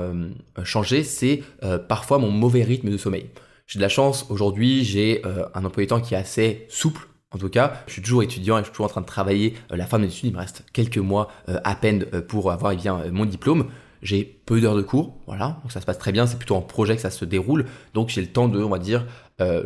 changer, 0.63 1.03
c'est 1.03 1.41
parfois 1.87 2.19
mon 2.19 2.29
mauvais 2.29 2.63
rythme 2.63 2.91
de 2.91 2.97
sommeil. 2.97 3.29
J'ai 3.65 3.79
de 3.79 3.81
la 3.81 3.89
chance 3.89 4.27
aujourd'hui, 4.29 4.83
j'ai 4.83 5.23
un 5.55 5.65
emploi 5.65 5.83
du 5.83 5.87
temps 5.87 6.01
qui 6.01 6.13
est 6.13 6.17
assez 6.17 6.67
souple 6.69 7.07
en 7.31 7.37
tout 7.37 7.49
cas, 7.49 7.83
je 7.87 7.93
suis 7.93 8.01
toujours 8.01 8.23
étudiant 8.23 8.57
et 8.57 8.61
je 8.61 8.65
suis 8.65 8.71
toujours 8.71 8.85
en 8.85 8.89
train 8.89 9.01
de 9.01 9.05
travailler 9.05 9.55
euh, 9.71 9.75
la 9.75 9.85
fin 9.85 9.99
de 9.99 10.05
mes 10.05 10.09
études. 10.09 10.29
Il 10.29 10.33
me 10.33 10.39
reste 10.39 10.63
quelques 10.71 10.97
mois 10.97 11.29
euh, 11.49 11.59
à 11.63 11.75
peine 11.75 12.05
euh, 12.13 12.21
pour 12.21 12.51
avoir 12.51 12.71
eh 12.71 13.11
mon 13.11 13.25
diplôme. 13.25 13.67
J'ai 14.01 14.23
peu 14.45 14.61
d'heures 14.61 14.75
de 14.75 14.83
cours, 14.83 15.17
voilà, 15.25 15.59
donc 15.63 15.71
ça 15.71 15.81
se 15.81 15.85
passe 15.85 15.97
très 15.97 16.11
bien. 16.11 16.27
C'est 16.27 16.37
plutôt 16.37 16.55
en 16.55 16.61
projet 16.61 16.95
que 16.95 17.01
ça 17.01 17.09
se 17.09 17.25
déroule, 17.25 17.65
donc 17.95 18.09
j'ai 18.09 18.21
le 18.21 18.27
temps 18.27 18.47
de, 18.47 18.61
on 18.61 18.69
va 18.69 18.77
dire, 18.77 19.07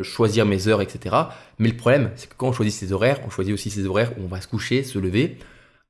choisir 0.00 0.46
mes 0.46 0.66
heures, 0.66 0.80
etc. 0.80 1.14
Mais 1.58 1.68
le 1.68 1.76
problème, 1.76 2.10
c'est 2.16 2.26
que 2.26 2.34
quand 2.38 2.48
on 2.48 2.52
choisit 2.52 2.72
ses 2.72 2.92
horaires, 2.92 3.20
on 3.26 3.28
choisit 3.28 3.52
aussi 3.52 3.68
ses 3.68 3.84
horaires 3.84 4.12
où 4.16 4.24
on 4.24 4.28
va 4.28 4.40
se 4.40 4.48
coucher, 4.48 4.82
se 4.82 4.98
lever. 4.98 5.36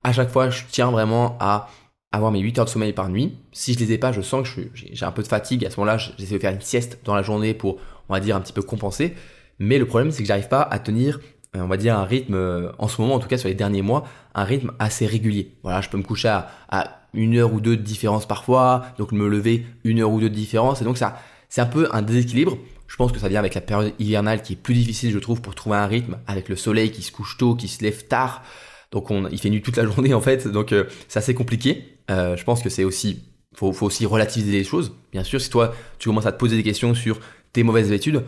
À 0.02 0.12
chaque 0.12 0.30
fois, 0.30 0.50
je 0.50 0.64
tiens 0.68 0.90
vraiment 0.90 1.36
à 1.38 1.68
avoir 2.10 2.32
mes 2.32 2.40
8 2.40 2.58
heures 2.58 2.64
de 2.64 2.70
sommeil 2.70 2.92
par 2.92 3.08
nuit. 3.08 3.36
Si 3.52 3.74
je 3.74 3.78
les 3.78 3.92
ai 3.92 3.98
pas, 3.98 4.10
je 4.10 4.20
sens 4.20 4.48
que 4.48 4.60
j'ai 4.74 5.04
un 5.04 5.12
peu 5.12 5.22
de 5.22 5.28
fatigue. 5.28 5.64
À 5.64 5.70
ce 5.70 5.78
moment-là, 5.78 5.98
j'essaie 6.18 6.34
de 6.34 6.40
faire 6.40 6.52
une 6.52 6.60
sieste 6.60 6.98
dans 7.04 7.14
la 7.14 7.22
journée 7.22 7.54
pour, 7.54 7.78
on 8.08 8.14
va 8.14 8.18
dire, 8.18 8.34
un 8.34 8.40
petit 8.40 8.52
peu 8.52 8.62
compenser. 8.62 9.14
Mais 9.60 9.78
le 9.78 9.86
problème, 9.86 10.10
c'est 10.10 10.22
que 10.22 10.26
j'arrive 10.26 10.48
pas 10.48 10.62
à 10.62 10.80
tenir 10.80 11.20
on 11.54 11.66
va 11.66 11.76
dire 11.76 11.98
un 11.98 12.04
rythme, 12.04 12.34
euh, 12.34 12.70
en 12.78 12.88
ce 12.88 13.00
moment 13.00 13.14
en 13.14 13.18
tout 13.18 13.28
cas 13.28 13.38
sur 13.38 13.48
les 13.48 13.54
derniers 13.54 13.82
mois, 13.82 14.06
un 14.34 14.44
rythme 14.44 14.72
assez 14.78 15.06
régulier. 15.06 15.52
Voilà, 15.62 15.80
je 15.80 15.88
peux 15.88 15.98
me 15.98 16.02
coucher 16.02 16.28
à, 16.28 16.96
une 17.12 17.36
heure 17.36 17.52
ou 17.52 17.60
deux 17.60 17.76
de 17.76 17.82
différence 17.82 18.26
parfois, 18.26 18.84
donc 18.96 19.10
me 19.10 19.26
lever 19.26 19.66
une 19.82 20.00
heure 20.00 20.12
ou 20.12 20.20
deux 20.20 20.30
de 20.30 20.34
différence, 20.34 20.80
et 20.80 20.84
donc 20.84 20.96
ça, 20.96 21.20
c'est 21.48 21.60
un 21.60 21.66
peu 21.66 21.88
un 21.92 22.02
déséquilibre. 22.02 22.56
Je 22.86 22.94
pense 22.94 23.10
que 23.10 23.18
ça 23.18 23.28
vient 23.28 23.40
avec 23.40 23.54
la 23.54 23.60
période 23.60 23.92
hivernale 23.98 24.42
qui 24.42 24.52
est 24.52 24.56
plus 24.56 24.74
difficile, 24.74 25.10
je 25.10 25.18
trouve, 25.18 25.40
pour 25.40 25.56
trouver 25.56 25.76
un 25.76 25.86
rythme, 25.86 26.18
avec 26.28 26.48
le 26.48 26.54
soleil 26.54 26.92
qui 26.92 27.02
se 27.02 27.10
couche 27.10 27.36
tôt, 27.36 27.56
qui 27.56 27.66
se 27.66 27.82
lève 27.82 28.06
tard, 28.06 28.44
donc 28.92 29.10
on, 29.10 29.28
il 29.28 29.40
fait 29.40 29.50
nuit 29.50 29.62
toute 29.62 29.76
la 29.76 29.84
journée 29.86 30.14
en 30.14 30.20
fait, 30.20 30.46
donc 30.46 30.72
euh, 30.72 30.84
c'est 31.08 31.18
assez 31.18 31.34
compliqué. 31.34 31.96
Euh, 32.10 32.36
je 32.36 32.44
pense 32.44 32.62
que 32.62 32.68
c'est 32.68 32.84
aussi, 32.84 33.24
faut, 33.54 33.72
faut 33.72 33.86
aussi 33.86 34.06
relativiser 34.06 34.52
les 34.52 34.64
choses. 34.64 34.94
Bien 35.12 35.24
sûr, 35.24 35.40
si 35.40 35.50
toi 35.50 35.74
tu 35.98 36.08
commences 36.08 36.26
à 36.26 36.32
te 36.32 36.38
poser 36.38 36.56
des 36.56 36.62
questions 36.62 36.94
sur 36.94 37.18
tes 37.52 37.62
mauvaises 37.62 37.88
habitudes, 37.88 38.22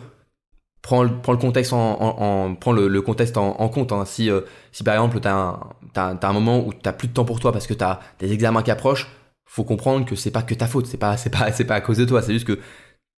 prends 0.83 1.01
le, 1.01 1.09
le 1.09 1.37
contexte 1.37 1.73
en, 1.73 1.97
en, 1.99 2.55
prends 2.55 2.73
le, 2.73 3.01
contexte 3.01 3.37
en, 3.37 3.69
compte. 3.69 3.91
Hein. 3.91 4.05
Si, 4.05 4.29
euh, 4.29 4.41
si 4.71 4.83
par 4.83 4.93
exemple 4.93 5.19
tu 5.19 5.27
as, 5.27 5.59
un, 5.95 6.19
un 6.21 6.33
moment 6.33 6.59
où 6.59 6.71
tu 6.73 6.91
plus 6.91 7.07
de 7.07 7.13
temps 7.13 7.25
pour 7.25 7.39
toi 7.39 7.51
parce 7.51 7.65
que 7.65 7.73
tu 7.73 7.83
as 7.83 7.99
des 8.19 8.31
examens 8.31 8.61
qui 8.61 8.69
approchent, 8.69 9.07
faut 9.47 9.63
comprendre 9.63 10.05
que 10.05 10.15
c'est 10.15 10.29
pas 10.29 10.43
que 10.43 10.53
ta 10.53 10.67
faute, 10.67 10.85
c'est 10.85 10.97
pas 10.97 11.17
c'est 11.17 11.29
pas 11.29 11.51
c'est 11.51 11.63
pas 11.63 11.75
à 11.75 11.81
cause 11.81 11.97
de 11.97 12.05
toi, 12.05 12.21
c'est 12.21 12.33
juste 12.33 12.45
que 12.45 12.59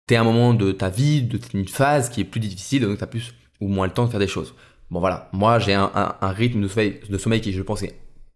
tu 0.07 0.13
es 0.13 0.17
un 0.17 0.23
moment 0.23 0.53
de 0.53 0.71
ta 0.71 0.89
vie, 0.89 1.23
de 1.23 1.39
une 1.53 1.67
phase 1.67 2.09
qui 2.09 2.21
est 2.21 2.25
plus 2.25 2.41
difficile, 2.41 2.83
donc 2.83 2.97
tu 2.97 3.03
as 3.03 3.07
plus 3.07 3.33
ou 3.61 3.67
moins 3.67 3.87
le 3.87 3.93
temps 3.93 4.05
de 4.05 4.11
faire 4.11 4.19
des 4.19 4.27
choses. 4.27 4.53
Bon 4.91 4.99
voilà, 4.99 5.29
moi 5.31 5.57
j'ai 5.59 5.73
un, 5.73 5.89
un, 5.95 6.31
rythme 6.31 6.61
de 6.61 6.67
sommeil, 6.67 6.99
de 7.09 7.17
sommeil 7.17 7.39
qui 7.39 7.53
je 7.53 7.61
pense 7.61 7.83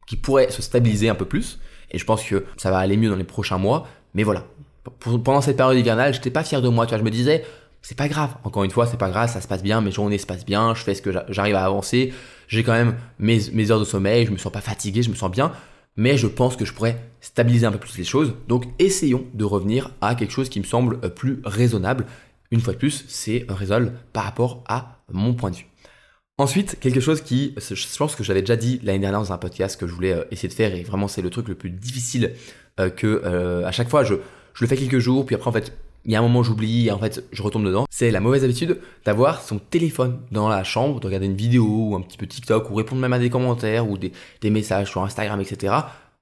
qui 0.07 0.15
pourrait 0.15 0.51
se 0.51 0.61
stabiliser 0.61 1.09
un 1.09 1.15
peu 1.15 1.25
plus 1.25 1.59
et 1.91 1.97
je 1.97 2.05
pense 2.05 2.23
que 2.23 2.45
ça 2.55 2.71
va 2.71 2.77
aller 2.77 2.95
mieux 2.95 3.09
dans 3.09 3.17
les 3.17 3.25
prochains 3.25 3.57
mois, 3.57 3.87
mais 4.13 4.23
voilà. 4.23 4.45
Pendant 4.99 5.41
cette 5.41 5.57
période 5.57 5.77
hivernale, 5.77 6.13
j'étais 6.13 6.31
pas 6.31 6.45
fier 6.45 6.61
de 6.61 6.69
moi, 6.69 6.85
tu 6.85 6.91
vois, 6.91 6.99
je 6.99 7.03
me 7.03 7.11
disais 7.11 7.43
c'est 7.87 7.95
pas 7.95 8.09
grave. 8.09 8.35
Encore 8.43 8.65
une 8.65 8.71
fois, 8.71 8.85
c'est 8.85 8.97
pas 8.97 9.09
grave, 9.09 9.31
ça 9.31 9.39
se 9.39 9.47
passe 9.47 9.63
bien, 9.63 9.79
mes 9.79 9.91
journées 9.91 10.17
se 10.17 10.25
passent 10.25 10.43
bien, 10.43 10.75
je 10.75 10.83
fais 10.83 10.93
ce 10.93 11.01
que 11.01 11.09
j'arrive 11.29 11.55
à 11.55 11.63
avancer, 11.63 12.13
j'ai 12.49 12.61
quand 12.61 12.73
même 12.73 12.97
mes, 13.17 13.71
heures 13.71 13.79
de 13.79 13.85
sommeil, 13.85 14.25
je 14.25 14.31
me 14.31 14.37
sens 14.37 14.51
pas 14.51 14.59
fatigué, 14.59 15.03
je 15.03 15.09
me 15.09 15.15
sens 15.15 15.31
bien, 15.31 15.53
mais 15.95 16.17
je 16.17 16.27
pense 16.27 16.57
que 16.57 16.65
je 16.65 16.73
pourrais 16.73 17.01
stabiliser 17.21 17.65
un 17.65 17.71
peu 17.71 17.77
plus 17.77 17.97
les 17.97 18.03
choses. 18.03 18.33
Donc 18.49 18.65
essayons 18.77 19.23
de 19.33 19.45
revenir 19.45 19.91
à 20.01 20.15
quelque 20.15 20.31
chose 20.31 20.49
qui 20.49 20.59
me 20.59 20.65
semble 20.65 20.99
plus 21.13 21.39
raisonnable. 21.45 22.05
Une 22.51 22.59
fois 22.59 22.73
de 22.73 22.77
plus, 22.77 23.05
c'est 23.07 23.45
raisonnable 23.47 23.93
par 24.11 24.25
rapport 24.25 24.65
à 24.67 24.99
mon 25.09 25.33
point 25.33 25.51
de 25.51 25.55
vue. 25.55 25.67
Ensuite, 26.37 26.77
quelque 26.81 26.99
chose 26.99 27.21
qui, 27.21 27.55
je 27.57 27.97
pense 27.97 28.17
que 28.17 28.23
j'avais 28.25 28.41
déjà 28.41 28.57
dit 28.57 28.81
l'année 28.83 28.99
dernière 28.99 29.21
dans 29.21 29.31
un 29.31 29.37
podcast 29.37 29.79
que 29.79 29.87
je 29.87 29.93
voulais 29.93 30.11
euh, 30.11 30.25
essayer 30.29 30.49
de 30.49 30.53
faire, 30.53 30.75
et 30.75 30.83
vraiment 30.83 31.07
c'est 31.07 31.21
le 31.21 31.29
truc 31.29 31.47
le 31.47 31.55
plus 31.55 31.69
difficile 31.69 32.33
euh, 32.81 32.89
que 32.89 33.21
euh, 33.23 33.65
à 33.65 33.71
chaque 33.71 33.87
fois 33.87 34.03
je, 34.03 34.15
je 34.53 34.65
le 34.65 34.67
fais 34.67 34.75
quelques 34.75 34.99
jours, 34.99 35.25
puis 35.25 35.35
après 35.35 35.47
en 35.47 35.53
fait 35.53 35.71
il 36.07 36.13
y 36.13 36.15
a 36.15 36.19
un 36.19 36.21
moment 36.21 36.41
j'oublie 36.41 36.87
et 36.87 36.91
en 36.91 36.99
fait 36.99 37.23
je 37.31 37.43
retombe 37.43 37.65
dedans. 37.65 37.85
C'est 37.89 38.11
la 38.11 38.21
mauvaise 38.21 38.43
habitude 38.43 38.79
d'avoir 39.05 39.41
son 39.41 39.59
téléphone 39.59 40.19
dans 40.31 40.47
la 40.47 40.63
chambre, 40.63 41.01
de 41.01 41.05
regarder 41.05 41.25
une 41.25 41.35
vidéo 41.35 41.65
ou 41.67 41.95
un 41.95 42.01
petit 42.01 42.17
peu 42.17 42.25
TikTok 42.25 42.71
ou 42.71 42.75
répondre 42.75 43.01
même 43.01 43.13
à 43.13 43.19
des 43.19 43.29
commentaires 43.29 43.87
ou 43.89 43.97
des, 43.97 44.11
messages 44.49 44.89
sur 44.89 45.03
Instagram, 45.03 45.41
etc. 45.41 45.73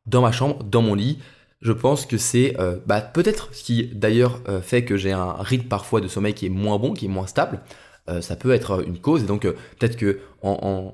Dans 0.08 0.22
ma 0.22 0.32
chambre, 0.32 0.64
dans 0.64 0.82
mon 0.82 0.96
lit. 0.96 1.20
Je 1.62 1.72
pense 1.72 2.06
que 2.06 2.18
c'est 2.18 2.60
euh, 2.60 2.78
bah, 2.86 3.02
peut-être 3.02 3.50
ce 3.54 3.64
qui 3.64 3.88
d'ailleurs 3.88 4.42
euh, 4.50 4.62
fait 4.62 4.84
que 4.84 4.98
j'ai 4.98 5.12
un 5.12 5.34
rythme 5.34 5.68
parfois 5.68 6.02
de 6.02 6.08
sommeil 6.08 6.34
qui 6.34 6.48
est 6.48 6.50
moins 6.50 6.78
bon, 6.78 6.94
qui 6.94 7.06
est 7.06 7.10
moins 7.10 7.28
stable. 7.28 7.62
Euh, 8.08 8.22
ça 8.22 8.36
peut 8.36 8.52
être 8.52 8.86
une 8.86 9.00
cause 9.00 9.24
et 9.24 9.26
donc 9.26 9.44
peut-être 9.44 9.98
que 9.98 10.20
en, 10.44 10.94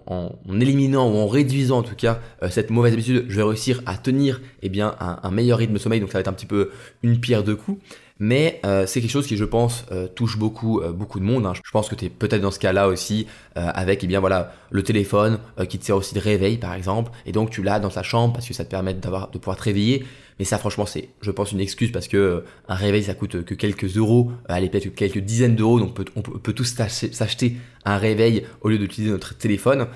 éliminant 0.50 1.12
ou 1.12 1.18
en 1.18 1.28
réduisant 1.28 1.80
en 1.80 1.84
tout 1.84 1.96
cas 1.96 2.20
cette 2.50 2.70
mauvaise 2.70 2.94
habitude, 2.94 3.26
je 3.28 3.36
vais 3.36 3.44
réussir 3.44 3.82
à 3.86 3.98
tenir 3.98 4.40
eh 4.62 4.72
un, 4.82 5.32
meilleur 5.32 5.58
rythme 5.58 5.74
de 5.74 5.78
sommeil 5.78 6.00
donc 6.00 6.10
ça 6.10 6.20
va 6.20 6.22
être 6.22 6.30
un 6.30 6.34
petit 6.34 6.46
peu 6.46 6.72
une 7.04 7.20
pierre 7.20 7.44
deux 7.44 7.58
coups 7.58 7.82
mais 8.24 8.62
euh, 8.68 8.86
c'est 8.86 9.02
quelque 9.02 9.10
chose 9.10 9.26
qui 9.26 9.36
je 9.36 9.44
pense 9.44 9.84
euh, 9.92 10.08
touche 10.08 10.38
beaucoup 10.38 10.80
euh, 10.80 10.92
beaucoup 10.92 11.20
de 11.20 11.26
monde. 11.26 11.48
Hein. 11.48 11.54
Je 11.56 11.72
pense 11.72 11.90
que 11.90 11.96
tu 11.96 12.06
es 12.06 12.10
peut-être 12.10 12.42
dans 12.42 12.52
ce 12.52 12.60
cas-là 12.60 12.88
aussi 12.88 13.26
avec 13.56 14.04
eh 14.04 14.08
bien 14.08 14.20
voilà 14.20 14.54
le 14.70 14.84
téléphone 14.84 15.40
qui 15.68 15.80
te 15.80 15.86
sert 15.86 15.98
aussi 15.98 16.14
de 16.14 16.20
réveil 16.20 16.58
par 16.58 16.74
exemple 16.74 17.12
et 17.26 17.32
donc 17.32 17.50
tu 17.50 17.64
l'as 17.64 17.80
dans 17.80 17.90
ta 17.90 18.04
chambre 18.04 18.34
parce 18.34 18.48
que 18.48 18.54
ça 18.54 18.64
te 18.64 18.70
permet 18.70 18.94
de 18.94 19.00
pouvoir 19.00 19.58
te 19.58 19.64
réveiller. 19.64 20.06
Mais 20.38 20.46
ça 20.46 20.60
franchement 20.60 20.86
c'est 20.86 21.10
je 21.22 21.32
pense 21.32 21.52
une 21.52 21.60
excuse 21.60 21.92
parce 21.92 22.08
que 22.08 22.44
un 22.68 22.76
réveil 22.76 23.04
ça 23.04 23.16
coûte 23.16 23.44
que 23.44 23.56
quelques 23.56 23.98
euros, 23.98 24.32
allez 24.48 24.70
peut-être 24.70 24.94
quelques 24.94 25.18
dizaines 25.18 25.56
d'euros 25.56 25.80
donc 25.80 25.90
on 25.90 25.94
peut, 25.94 26.06
on 26.16 26.22
peut 26.22 26.54
tous 26.54 26.76
s'acheter 26.76 27.58
un 27.86 27.98
réveil 27.98 28.46
au 28.62 28.70
lieu 28.70 28.78
d'utiliser 28.78 29.12
notre 29.12 29.36
téléphone. 29.36 29.88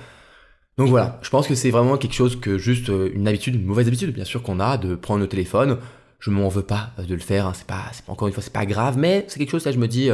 Donc 0.78 0.88
voilà, 0.88 1.20
je 1.22 1.30
pense 1.30 1.46
que 1.46 1.54
c'est 1.54 1.70
vraiment 1.70 1.96
quelque 1.96 2.14
chose 2.14 2.38
que 2.38 2.58
juste 2.58 2.88
une 3.14 3.28
habitude, 3.28 3.54
une 3.54 3.64
mauvaise 3.64 3.86
habitude 3.86 4.12
bien 4.12 4.24
sûr 4.24 4.42
qu'on 4.42 4.58
a 4.58 4.76
de 4.76 4.96
prendre 4.96 5.20
le 5.20 5.28
téléphone 5.28 5.78
je 6.18 6.30
m'en 6.30 6.48
veux 6.48 6.62
pas 6.62 6.90
de 6.98 7.14
le 7.14 7.20
faire. 7.20 7.46
Hein. 7.46 7.52
C'est 7.54 7.66
pas, 7.66 7.90
encore 8.08 8.28
une 8.28 8.34
fois, 8.34 8.42
c'est 8.42 8.52
pas 8.52 8.66
grave, 8.66 8.98
mais 8.98 9.24
c'est 9.28 9.38
quelque 9.38 9.50
chose 9.50 9.64
là, 9.64 9.72
je 9.72 9.78
me 9.78 9.88
dis, 9.88 10.10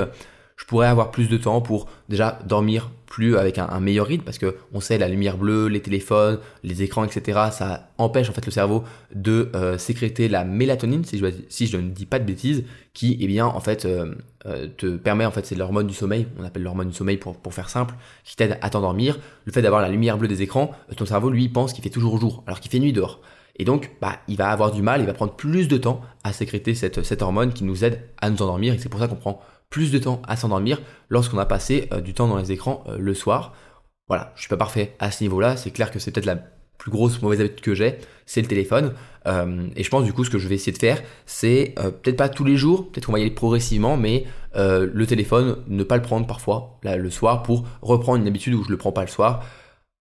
je 0.56 0.64
pourrais 0.66 0.86
avoir 0.86 1.10
plus 1.10 1.28
de 1.28 1.36
temps 1.36 1.60
pour 1.60 1.88
déjà 2.08 2.38
dormir 2.46 2.90
plus 3.06 3.36
avec 3.36 3.58
un, 3.58 3.78
meilleur 3.80 4.06
rythme 4.06 4.24
parce 4.24 4.38
que 4.38 4.56
on 4.72 4.80
sait 4.80 4.96
la 4.96 5.06
lumière 5.06 5.36
bleue, 5.36 5.66
les 5.66 5.80
téléphones, 5.80 6.38
les 6.62 6.82
écrans, 6.82 7.04
etc. 7.04 7.40
Ça 7.50 7.90
empêche 7.98 8.30
en 8.30 8.32
fait 8.32 8.46
le 8.46 8.52
cerveau 8.52 8.84
de 9.14 9.50
euh, 9.54 9.76
sécréter 9.76 10.28
la 10.28 10.44
mélatonine, 10.44 11.04
si 11.04 11.18
je, 11.18 11.26
si 11.50 11.66
je 11.66 11.76
ne 11.76 11.90
dis 11.90 12.06
pas 12.06 12.18
de 12.18 12.24
bêtises, 12.24 12.64
qui 12.94 13.18
eh 13.20 13.26
bien 13.26 13.44
en 13.44 13.60
fait 13.60 13.84
euh, 13.84 14.14
euh, 14.46 14.66
te 14.78 14.96
permet 14.96 15.26
en 15.26 15.30
fait 15.30 15.44
c'est 15.44 15.56
l'hormone 15.56 15.86
du 15.86 15.94
sommeil, 15.94 16.26
on 16.38 16.44
appelle 16.44 16.62
l'hormone 16.62 16.88
du 16.88 16.94
sommeil 16.94 17.18
pour, 17.18 17.36
pour 17.36 17.52
faire 17.52 17.68
simple, 17.68 17.94
qui 18.24 18.34
t'aide 18.34 18.56
à 18.62 18.70
t'endormir. 18.70 19.18
Le 19.44 19.52
fait 19.52 19.60
d'avoir 19.60 19.82
la 19.82 19.90
lumière 19.90 20.16
bleue 20.16 20.28
des 20.28 20.40
écrans, 20.40 20.70
ton 20.96 21.04
cerveau 21.04 21.28
lui 21.28 21.50
pense 21.50 21.74
qu'il 21.74 21.84
fait 21.84 21.90
toujours 21.90 22.18
jour 22.18 22.42
alors 22.46 22.60
qu'il 22.60 22.70
fait 22.70 22.78
nuit 22.78 22.94
dehors. 22.94 23.20
Et 23.56 23.64
donc, 23.64 23.90
bah, 24.00 24.18
il 24.28 24.36
va 24.36 24.50
avoir 24.50 24.72
du 24.72 24.82
mal, 24.82 25.00
il 25.00 25.06
va 25.06 25.12
prendre 25.12 25.34
plus 25.34 25.68
de 25.68 25.76
temps 25.76 26.00
à 26.24 26.32
sécréter 26.32 26.74
cette, 26.74 27.22
hormone 27.22 27.52
qui 27.52 27.64
nous 27.64 27.84
aide 27.84 28.00
à 28.20 28.30
nous 28.30 28.40
endormir. 28.42 28.74
Et 28.74 28.78
c'est 28.78 28.88
pour 28.88 29.00
ça 29.00 29.08
qu'on 29.08 29.16
prend 29.16 29.40
plus 29.70 29.90
de 29.90 29.98
temps 29.98 30.22
à 30.26 30.36
s'endormir 30.36 30.80
lorsqu'on 31.08 31.38
a 31.38 31.46
passé 31.46 31.88
euh, 31.92 32.00
du 32.00 32.14
temps 32.14 32.28
dans 32.28 32.38
les 32.38 32.52
écrans 32.52 32.84
euh, 32.88 32.96
le 32.98 33.14
soir. 33.14 33.54
Voilà, 34.08 34.32
je 34.36 34.40
suis 34.42 34.48
pas 34.48 34.56
parfait 34.56 34.94
à 34.98 35.10
ce 35.10 35.24
niveau-là, 35.24 35.56
c'est 35.56 35.70
clair 35.70 35.90
que 35.90 35.98
c'est 35.98 36.10
peut-être 36.10 36.26
la 36.26 36.38
plus 36.76 36.90
grosse 36.90 37.22
mauvaise 37.22 37.40
habitude 37.40 37.60
que 37.60 37.74
j'ai, 37.74 37.98
c'est 38.26 38.42
le 38.42 38.48
téléphone. 38.48 38.92
Euh, 39.26 39.68
et 39.76 39.84
je 39.84 39.88
pense 39.88 40.04
du 40.04 40.12
coup 40.12 40.24
ce 40.24 40.30
que 40.30 40.38
je 40.38 40.48
vais 40.48 40.56
essayer 40.56 40.72
de 40.72 40.78
faire, 40.78 41.00
c'est 41.24 41.74
peut-être 41.76 42.16
pas 42.16 42.28
tous 42.28 42.44
les 42.44 42.56
jours, 42.56 42.90
peut-être 42.90 43.06
qu'on 43.06 43.12
va 43.12 43.20
y 43.20 43.22
aller 43.22 43.30
progressivement, 43.30 43.96
mais 43.96 44.24
le 44.54 45.04
téléphone, 45.04 45.58
ne 45.68 45.84
pas 45.84 45.96
le 45.96 46.02
prendre 46.02 46.26
parfois 46.26 46.80
le 46.82 47.08
soir 47.08 47.44
pour 47.44 47.64
reprendre 47.80 48.20
une 48.20 48.26
habitude 48.26 48.54
où 48.54 48.64
je 48.64 48.70
le 48.70 48.76
prends 48.76 48.90
pas 48.90 49.02
le 49.02 49.08
soir 49.08 49.44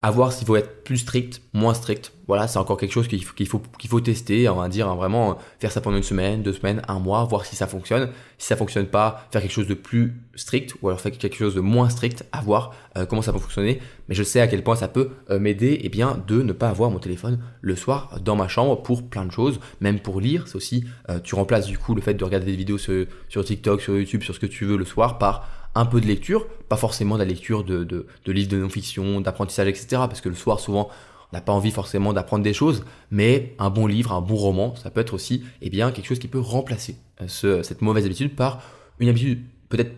à 0.03 0.12
voir 0.12 0.33
s'il 0.33 0.45
faut 0.45 0.57
être 0.57 0.83
plus 0.83 0.98
strict, 0.98 1.41
moins 1.53 1.74
strict. 1.74 2.12
Voilà, 2.27 2.50
c'est 2.50 2.60
encore 2.60 2.75
quelque 2.75 2.91
chose 2.91 3.07
qu'il 3.07 3.24
faut, 3.24 4.01
tester, 4.01 4.50
on 4.50 4.57
va 4.57 4.67
dire, 4.67 4.89
hein, 4.89 4.95
vraiment 4.95 5.38
faire 5.60 5.72
ça 5.72 5.79
pendant 5.79 5.95
une 5.95 6.03
semaine, 6.03 6.43
deux 6.43 6.51
semaines, 6.51 6.81
un 6.89 7.00
mois, 7.00 7.24
voir 7.24 7.45
si 7.45 7.55
ça 7.55 7.67
fonctionne. 7.67 8.10
Si 8.38 8.48
ça 8.48 8.57
fonctionne 8.57 8.88
pas, 8.88 9.25
faire 9.31 9.41
quelque 9.41 9.51
chose 9.51 9.67
de 9.67 9.74
plus 9.74 10.22
strict 10.36 10.75
ou 10.81 10.89
alors 10.89 11.00
faire 11.00 11.13
quelque 11.13 11.38
chose 11.38 11.55
de 11.55 11.62
moins 11.62 11.88
strict, 11.88 12.25
à 12.33 12.41
voir 12.41 12.75
euh, 12.98 13.05
comment 13.05 13.22
ça 13.22 13.31
peut 13.31 13.39
fonctionner. 13.39 13.79
Mais 14.10 14.15
je 14.15 14.24
sais 14.24 14.41
à 14.41 14.48
quel 14.48 14.62
point 14.62 14.75
ça 14.75 14.89
peut 14.89 15.12
euh, 15.29 15.39
m'aider 15.39 15.79
eh 15.81 15.88
bien, 15.88 16.22
de 16.27 16.41
ne 16.41 16.51
pas 16.51 16.67
avoir 16.67 16.91
mon 16.91 17.00
téléphone 17.00 17.39
le 17.62 17.75
soir 17.77 18.19
dans 18.22 18.36
ma 18.36 18.50
chambre 18.50 18.83
pour 18.83 19.07
plein 19.07 19.25
de 19.25 19.31
choses, 19.31 19.62
même 19.79 20.01
pour 20.01 20.19
lire. 20.19 20.50
C'est 20.50 20.57
aussi, 20.57 20.83
euh, 21.10 21.22
tu 21.22 21.36
remplaces 21.36 21.67
du 21.67 21.77
coup 21.77 21.95
le 21.95 22.01
fait 22.01 22.13
de 22.13 22.24
regarder 22.25 22.48
des 22.48 22.57
vidéos 22.57 22.77
sur 22.77 23.45
TikTok, 23.45 23.79
sur 23.79 23.98
YouTube, 23.98 24.24
sur 24.24 24.36
ce 24.36 24.39
que 24.41 24.48
tu 24.48 24.65
veux 24.65 24.75
le 24.75 24.86
soir 24.86 25.17
par 25.17 25.62
un 25.75 25.86
peu 25.86 26.01
de 26.01 26.06
lecture, 26.06 26.48
pas 26.70 26.77
forcément 26.77 27.15
de 27.15 27.20
la 27.20 27.27
lecture 27.27 27.63
de, 27.63 27.84
de, 27.84 28.08
de 28.25 28.32
livres 28.32 28.51
de 28.51 28.58
non-fiction, 28.58 29.22
d'apprentissage, 29.22 29.68
etc. 29.68 29.88
Parce 29.89 30.22
que 30.22 30.30
le 30.30 30.36
soir, 30.36 30.60
souvent, 30.60 30.89
on 31.32 31.36
n'a 31.36 31.42
pas 31.42 31.51
envie 31.51 31.72
forcément 31.72 32.13
d'apprendre 32.13 32.44
des 32.44 32.53
choses, 32.53 32.86
mais 33.10 33.56
un 33.58 33.70
bon 33.70 33.88
livre, 33.88 34.12
un 34.12 34.22
bon 34.22 34.36
roman, 34.36 34.75
ça 34.75 34.92
peut 34.92 35.01
être 35.01 35.15
aussi 35.15 35.44
eh 35.62 35.70
bien, 35.70 35.92
quelque 35.92 36.06
chose 36.06 36.20
qui 36.20 36.27
peut 36.27 36.39
remplacer 36.39 36.96
euh, 37.22 37.25
ce, 37.27 37.63
cette 37.63 37.82
mauvaise 37.82 38.06
habitude 38.06 38.36
par 38.36 38.62
une 39.00 39.10
habitude 39.10 39.44
peut-être, 39.70 39.92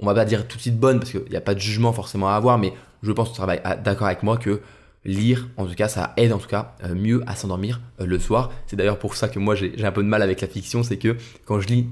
on 0.00 0.06
va 0.06 0.14
pas 0.14 0.24
dire 0.24 0.48
tout 0.48 0.56
de 0.56 0.62
suite 0.62 0.78
bonne, 0.78 0.98
parce 0.98 1.12
qu'il 1.12 1.22
n'y 1.30 1.36
a 1.36 1.40
pas 1.40 1.54
de 1.54 1.60
jugement 1.60 1.92
forcément 1.92 2.28
à 2.28 2.32
avoir, 2.32 2.58
mais 2.58 2.72
je 3.02 3.12
pense 3.12 3.28
que 3.28 3.34
tu 3.34 3.38
travailles 3.38 3.62
d'accord 3.84 4.08
avec 4.08 4.24
moi 4.24 4.36
que 4.36 4.60
lire, 5.04 5.48
en 5.56 5.66
tout 5.66 5.74
cas, 5.74 5.88
ça 5.88 6.12
aide 6.18 6.32
en 6.32 6.38
tout 6.38 6.48
cas 6.48 6.74
euh, 6.84 6.94
mieux 6.94 7.22
à 7.26 7.34
s'endormir 7.34 7.80
euh, 8.00 8.06
le 8.06 8.18
soir. 8.18 8.52
C'est 8.66 8.76
d'ailleurs 8.76 8.98
pour 8.98 9.14
ça 9.16 9.28
que 9.28 9.38
moi 9.38 9.54
j'ai 9.54 9.82
un 9.82 9.92
peu 9.92 10.02
de 10.02 10.08
mal 10.08 10.20
avec 10.20 10.40
la 10.42 10.48
fiction, 10.48 10.82
c'est 10.82 10.98
que 10.98 11.16
quand 11.46 11.58
je 11.60 11.68
lis 11.68 11.86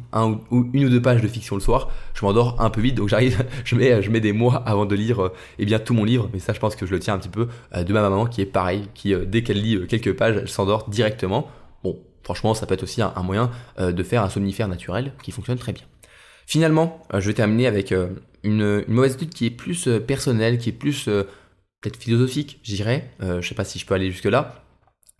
une 0.52 0.84
ou 0.84 0.90
deux 0.90 1.00
pages 1.00 1.22
de 1.22 1.28
fiction 1.28 1.56
le 1.56 1.62
soir, 1.62 1.90
je 2.14 2.24
m'endors 2.24 2.60
un 2.60 2.68
peu 2.68 2.82
vite, 2.82 2.96
donc 2.96 3.08
j'arrive, 3.08 3.44
je 3.64 3.74
mets, 3.76 4.20
des 4.20 4.32
mois 4.32 4.56
avant 4.66 4.84
de 4.84 4.94
lire 4.94 5.20
euh, 5.20 5.32
eh 5.58 5.64
bien 5.64 5.78
tout 5.78 5.94
mon 5.94 6.04
livre. 6.04 6.28
Mais 6.32 6.38
ça, 6.38 6.52
je 6.52 6.60
pense 6.60 6.76
que 6.76 6.84
je 6.84 6.92
le 6.92 6.98
tiens 6.98 7.14
un 7.14 7.18
petit 7.18 7.28
peu 7.28 7.48
de 7.74 7.92
ma 7.92 8.02
maman 8.02 8.26
qui 8.26 8.42
est 8.42 8.46
pareil, 8.46 8.88
qui 8.94 9.14
dès 9.26 9.42
qu'elle 9.42 9.62
lit 9.62 9.86
quelques 9.86 10.14
pages, 10.14 10.36
elle 10.36 10.48
s'endort 10.48 10.88
directement. 10.88 11.48
Bon, 11.84 11.98
franchement, 12.22 12.54
ça 12.54 12.66
peut 12.66 12.74
être 12.74 12.82
aussi 12.82 13.00
un, 13.00 13.12
moyen 13.22 13.50
de 13.78 14.02
faire 14.02 14.22
un 14.22 14.28
somnifère 14.28 14.68
naturel 14.68 15.12
qui 15.22 15.30
fonctionne 15.30 15.58
très 15.58 15.72
bien. 15.72 15.84
Finalement, 16.46 17.02
je 17.12 17.26
vais 17.26 17.34
terminer 17.34 17.66
avec 17.66 17.94
une 18.42 18.84
mauvaise 18.88 19.14
étude 19.14 19.30
qui 19.30 19.46
est 19.46 19.50
plus 19.50 19.88
personnelle, 20.06 20.58
qui 20.58 20.70
est 20.70 20.72
plus 20.72 21.08
peut-être 21.80 21.96
philosophique, 21.96 22.60
j'irais. 22.62 23.10
Euh, 23.22 23.40
je 23.40 23.48
sais 23.48 23.54
pas 23.54 23.64
si 23.64 23.78
je 23.78 23.86
peux 23.86 23.94
aller 23.94 24.10
jusque-là. 24.10 24.64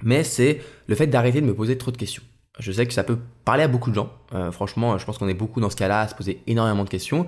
Mais 0.02 0.24
c'est 0.24 0.60
le 0.86 0.94
fait 0.94 1.06
d'arrêter 1.06 1.40
de 1.40 1.46
me 1.46 1.54
poser 1.54 1.76
trop 1.76 1.90
de 1.90 1.96
questions. 1.96 2.22
Je 2.58 2.72
sais 2.72 2.86
que 2.86 2.92
ça 2.92 3.04
peut 3.04 3.18
parler 3.44 3.62
à 3.62 3.68
beaucoup 3.68 3.90
de 3.90 3.94
gens. 3.94 4.12
Euh, 4.34 4.50
franchement, 4.50 4.98
je 4.98 5.04
pense 5.04 5.18
qu'on 5.18 5.28
est 5.28 5.34
beaucoup 5.34 5.60
dans 5.60 5.70
ce 5.70 5.76
cas-là 5.76 6.00
à 6.02 6.08
se 6.08 6.14
poser 6.14 6.42
énormément 6.46 6.84
de 6.84 6.88
questions. 6.88 7.26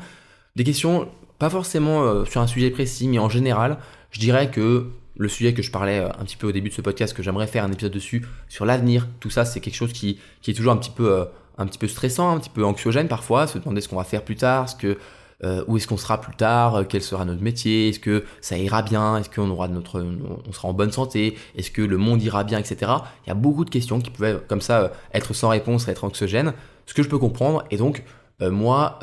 Des 0.57 0.64
questions, 0.64 1.09
pas 1.38 1.51
forcément 1.51 2.03
euh, 2.03 2.25
sur 2.25 2.40
un 2.40 2.47
sujet 2.47 2.71
précis, 2.71 3.09
mais 3.09 3.19
en 3.19 3.29
général, 3.29 3.79
je 4.11 4.21
dirais 4.21 4.51
que 4.51 4.90
le 5.16 5.29
sujet 5.29 5.53
que 5.53 5.62
je 5.62 5.71
parlais 5.71 5.99
un 5.99 6.25
petit 6.25 6.37
peu 6.37 6.49
au 6.49 6.53
début 6.53 6.71
de 6.71 6.75
ce 6.75 6.81
podcast, 6.81 7.14
que 7.14 7.23
j'aimerais 7.23 7.47
faire 7.47 7.64
un 7.64 7.73
épisode 7.73 7.93
dessus, 7.93 8.27
sur 8.49 8.64
l'avenir, 8.64 9.07
tout 9.21 9.31
ça, 9.31 9.45
c'est 9.45 9.61
quelque 9.61 9.75
chose 9.75 9.93
qui, 9.93 10.19
est 10.47 10.55
toujours 10.55 10.73
un 10.73 10.79
petit 10.79 10.90
peu 10.90 11.88
stressant, 11.88 12.35
un 12.35 12.40
petit 12.40 12.49
peu 12.49 12.64
anxiogène 12.64 13.07
parfois, 13.07 13.47
se 13.47 13.59
demander 13.59 13.83
ce 13.83 13.88
qu'on 13.88 13.97
va 13.97 14.05
faire 14.05 14.25
plus 14.25 14.37
tard, 14.37 14.71
ce 14.71 14.77
que, 14.77 14.97
euh, 15.44 15.64
où 15.66 15.76
est-ce 15.76 15.87
qu'on 15.87 15.96
sera 15.96 16.20
plus 16.20 16.35
tard, 16.35 16.76
euh, 16.76 16.85
quel 16.88 17.03
sera 17.03 17.24
notre 17.24 17.42
métier, 17.42 17.88
est-ce 17.88 18.00
que 18.00 18.24
ça 18.40 18.59
ira 18.59 18.83
bien, 18.83 19.16
est-ce 19.16 19.31
qu'on 19.31 19.48
aura 19.50 19.68
notre, 19.68 20.00
on 20.00 20.53
sera 20.53 20.68
en 20.68 20.72
bonne 20.72 20.92
santé, 20.92 21.37
est-ce 21.57 21.70
que 21.70 21.83
le 21.83 21.96
monde 21.96 22.22
ira 22.22 22.44
bien, 22.44 22.59
etc. 22.59 22.92
Il 23.24 23.29
y 23.29 23.31
a 23.31 23.35
beaucoup 23.35 23.64
de 23.64 23.70
questions 23.70 24.00
qui 24.00 24.11
pouvaient 24.11 24.38
comme 24.48 24.61
ça 24.61 24.81
euh, 24.81 24.88
être 25.14 25.33
sans 25.33 25.48
réponse, 25.48 25.88
être 25.88 26.05
anxiogènes, 26.05 26.53
ce 26.87 26.94
que 26.94 27.03
je 27.03 27.09
peux 27.09 27.18
comprendre, 27.18 27.64
et 27.70 27.76
donc 27.76 28.05
moi, 28.42 28.98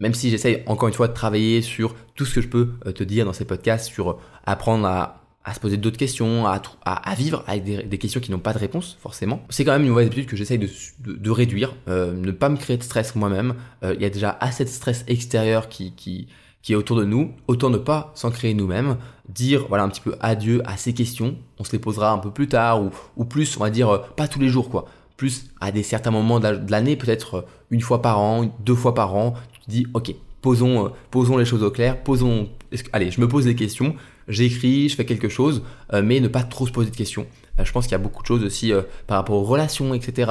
même 0.00 0.12
si 0.12 0.28
j'essaye 0.28 0.64
encore 0.66 0.88
une 0.88 0.94
fois 0.94 1.06
de 1.06 1.12
travailler 1.12 1.62
sur 1.62 1.94
tout 2.16 2.24
ce 2.24 2.34
que 2.34 2.40
je 2.40 2.48
peux 2.48 2.70
te 2.92 3.04
dire 3.04 3.24
dans 3.24 3.32
ces 3.32 3.44
podcasts, 3.44 3.86
sur 3.86 4.18
apprendre 4.44 4.88
à 4.88 5.19
à 5.44 5.54
se 5.54 5.60
poser 5.60 5.78
d'autres 5.78 5.96
questions, 5.96 6.46
à, 6.46 7.14
vivre 7.16 7.42
avec 7.46 7.88
des, 7.88 7.98
questions 7.98 8.20
qui 8.20 8.30
n'ont 8.30 8.38
pas 8.38 8.52
de 8.52 8.58
réponse, 8.58 8.98
forcément. 9.00 9.42
C'est 9.48 9.64
quand 9.64 9.72
même 9.72 9.82
une 9.82 9.88
mauvaise 9.88 10.06
habitude 10.06 10.26
que 10.26 10.36
j'essaye 10.36 10.58
de, 10.58 10.68
de, 11.00 11.30
réduire, 11.30 11.74
euh, 11.88 12.12
ne 12.12 12.30
pas 12.30 12.50
me 12.50 12.56
créer 12.56 12.76
de 12.76 12.82
stress 12.82 13.14
moi-même. 13.14 13.54
Euh, 13.82 13.94
il 13.94 14.02
y 14.02 14.04
a 14.04 14.10
déjà 14.10 14.36
assez 14.40 14.64
de 14.64 14.68
stress 14.68 15.02
extérieur 15.08 15.70
qui, 15.70 16.28
est 16.68 16.74
autour 16.74 16.98
de 16.98 17.04
nous, 17.04 17.32
autant 17.48 17.70
ne 17.70 17.78
pas 17.78 18.12
s'en 18.14 18.30
créer 18.30 18.52
nous-mêmes, 18.52 18.98
dire 19.30 19.64
voilà 19.68 19.84
un 19.84 19.88
petit 19.88 20.02
peu 20.02 20.14
adieu 20.20 20.60
à 20.66 20.76
ces 20.76 20.92
questions, 20.92 21.36
on 21.58 21.64
se 21.64 21.72
les 21.72 21.78
posera 21.78 22.12
un 22.12 22.18
peu 22.18 22.30
plus 22.30 22.48
tard, 22.48 22.82
ou, 23.16 23.24
plus, 23.24 23.56
on 23.56 23.60
va 23.60 23.70
dire, 23.70 23.88
euh, 23.88 23.98
pas 24.16 24.28
tous 24.28 24.40
les 24.40 24.48
jours, 24.48 24.68
quoi. 24.68 24.86
Plus 25.16 25.50
à 25.60 25.72
des 25.72 25.82
certains 25.82 26.10
moments 26.10 26.38
de 26.38 26.70
l'année, 26.70 26.96
peut-être 26.96 27.46
une 27.70 27.80
fois 27.80 28.02
par 28.02 28.20
an, 28.20 28.54
deux 28.60 28.74
fois 28.74 28.94
par 28.94 29.14
an, 29.14 29.34
tu 29.52 29.60
te 29.60 29.70
dis, 29.70 29.86
ok, 29.94 30.14
posons, 30.42 30.92
posons 31.10 31.38
les 31.38 31.44
choses 31.44 31.62
au 31.62 31.70
clair, 31.70 32.02
posons, 32.02 32.48
allez, 32.92 33.10
je 33.10 33.20
me 33.20 33.28
pose 33.28 33.44
des 33.44 33.54
questions, 33.54 33.94
j'écris, 34.28 34.88
je 34.88 34.96
fais 34.96 35.04
quelque 35.04 35.28
chose, 35.28 35.62
euh, 35.92 36.02
mais 36.02 36.20
ne 36.20 36.28
pas 36.28 36.42
trop 36.42 36.66
se 36.66 36.72
poser 36.72 36.90
de 36.90 36.96
questions. 36.96 37.26
Euh, 37.58 37.64
je 37.64 37.72
pense 37.72 37.84
qu'il 37.84 37.92
y 37.92 37.96
a 37.96 37.98
beaucoup 37.98 38.22
de 38.22 38.26
choses 38.26 38.44
aussi 38.44 38.72
euh, 38.72 38.82
par 39.06 39.18
rapport 39.18 39.36
aux 39.36 39.44
relations, 39.44 39.92
etc. 39.94 40.30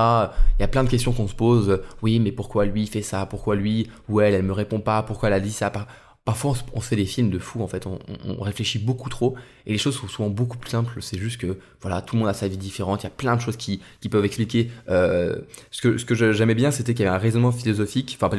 Il 0.58 0.62
y 0.62 0.64
a 0.64 0.68
plein 0.68 0.84
de 0.84 0.90
questions 0.90 1.12
qu'on 1.12 1.28
se 1.28 1.36
pose. 1.36 1.82
oui, 2.02 2.20
mais 2.20 2.32
pourquoi 2.32 2.66
lui 2.66 2.88
fait 2.88 3.02
ça? 3.02 3.26
Pourquoi 3.26 3.56
lui? 3.56 3.88
Ou 4.08 4.22
elle, 4.22 4.34
elle 4.34 4.44
me 4.44 4.54
répond 4.54 4.80
pas 4.80 5.04
Pourquoi 5.04 5.30
elle 5.30 5.36
a 5.36 5.40
dit 5.40 5.52
ça? 5.52 5.72
Parfois, 6.26 6.54
on 6.74 6.82
se 6.82 6.88
fait 6.88 6.96
des 6.96 7.06
films 7.06 7.32
de 7.32 7.40
fou, 7.40 7.62
en 7.62 7.68
fait. 7.68 7.88
On, 7.88 8.42
réfléchit 8.42 8.78
beaucoup 8.78 9.10
trop 9.10 9.36
et 9.66 9.72
les 9.72 9.78
choses 9.78 9.96
sont 9.96 10.08
souvent 10.08 10.30
beaucoup 10.30 10.58
plus 10.58 10.70
simples. 10.70 11.02
C'est 11.02 11.18
juste 11.18 11.40
que, 11.40 11.58
voilà, 11.82 12.02
tout 12.02 12.16
le 12.16 12.20
monde 12.20 12.30
a 12.30 12.34
sa 12.34 12.48
vie 12.48 12.58
différente. 12.58 13.02
Il 13.02 13.06
y 13.06 13.08
a 13.08 13.12
plein 13.12 13.36
de 13.36 13.42
choses 13.42 13.58
qui, 13.58 13.82
peuvent 14.12 14.26
expliquer. 14.26 14.70
ce 14.88 15.82
que, 15.82 15.98
ce 15.98 16.06
que 16.06 16.34
j'aimais 16.34 16.56
bien, 16.56 16.72
c'était 16.72 16.94
qu'il 16.94 17.06
y 17.06 17.08
avait 17.08 17.16
un 17.16 17.20
raisonnement 17.20 17.52
philosophique, 17.52 18.18
enfin, 18.20 18.36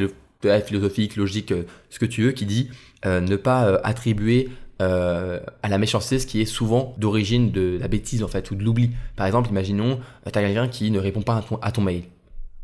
philosophique, 0.60 1.16
logique, 1.16 1.52
ce 1.90 1.98
que 1.98 2.06
tu 2.06 2.22
veux, 2.22 2.32
qui 2.32 2.46
dit 2.46 2.70
ne 3.04 3.36
pas 3.36 3.80
attribuer 3.82 4.50
euh, 4.80 5.40
à 5.62 5.68
la 5.68 5.78
méchanceté, 5.78 6.18
ce 6.18 6.26
qui 6.26 6.40
est 6.40 6.46
souvent 6.46 6.94
d'origine 6.98 7.50
de 7.50 7.76
la 7.78 7.88
bêtise 7.88 8.22
en 8.22 8.28
fait, 8.28 8.50
ou 8.50 8.54
de 8.54 8.64
l'oubli. 8.64 8.90
Par 9.16 9.26
exemple, 9.26 9.50
imaginons, 9.50 10.00
euh, 10.26 10.30
tu 10.32 10.38
as 10.38 10.42
quelqu'un 10.42 10.68
qui 10.68 10.90
ne 10.90 10.98
répond 10.98 11.22
pas 11.22 11.44
à 11.60 11.72
ton, 11.72 11.82
mail. 11.82 12.04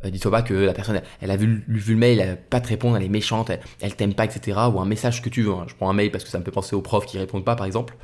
Euh, 0.04 0.10
dis-toi 0.10 0.30
pas 0.30 0.42
que 0.42 0.54
la 0.54 0.72
personne, 0.72 1.00
elle 1.20 1.30
a 1.30 1.36
vu, 1.36 1.64
le 1.66 1.96
mail, 1.96 2.20
elle 2.20 2.30
va 2.30 2.36
pas 2.36 2.60
te 2.60 2.68
répondre, 2.68 2.96
elle 2.96 3.02
est 3.02 3.08
méchante, 3.08 3.50
elle, 3.80 3.96
t'aime 3.96 4.14
pas, 4.14 4.24
etc. 4.24 4.58
Ou 4.72 4.80
un 4.80 4.86
message 4.86 5.22
que 5.22 5.28
tu 5.28 5.42
veux. 5.42 5.52
Hein. 5.52 5.66
Je 5.68 5.74
prends 5.74 5.90
un 5.90 5.94
mail 5.94 6.10
parce 6.10 6.24
que 6.24 6.30
ça 6.30 6.38
me 6.38 6.44
fait 6.44 6.50
penser 6.50 6.74
aux 6.74 6.82
profs 6.82 7.06
qui 7.06 7.18
répondent 7.18 7.44
pas, 7.44 7.56
par 7.56 7.66
exemple. 7.66 7.96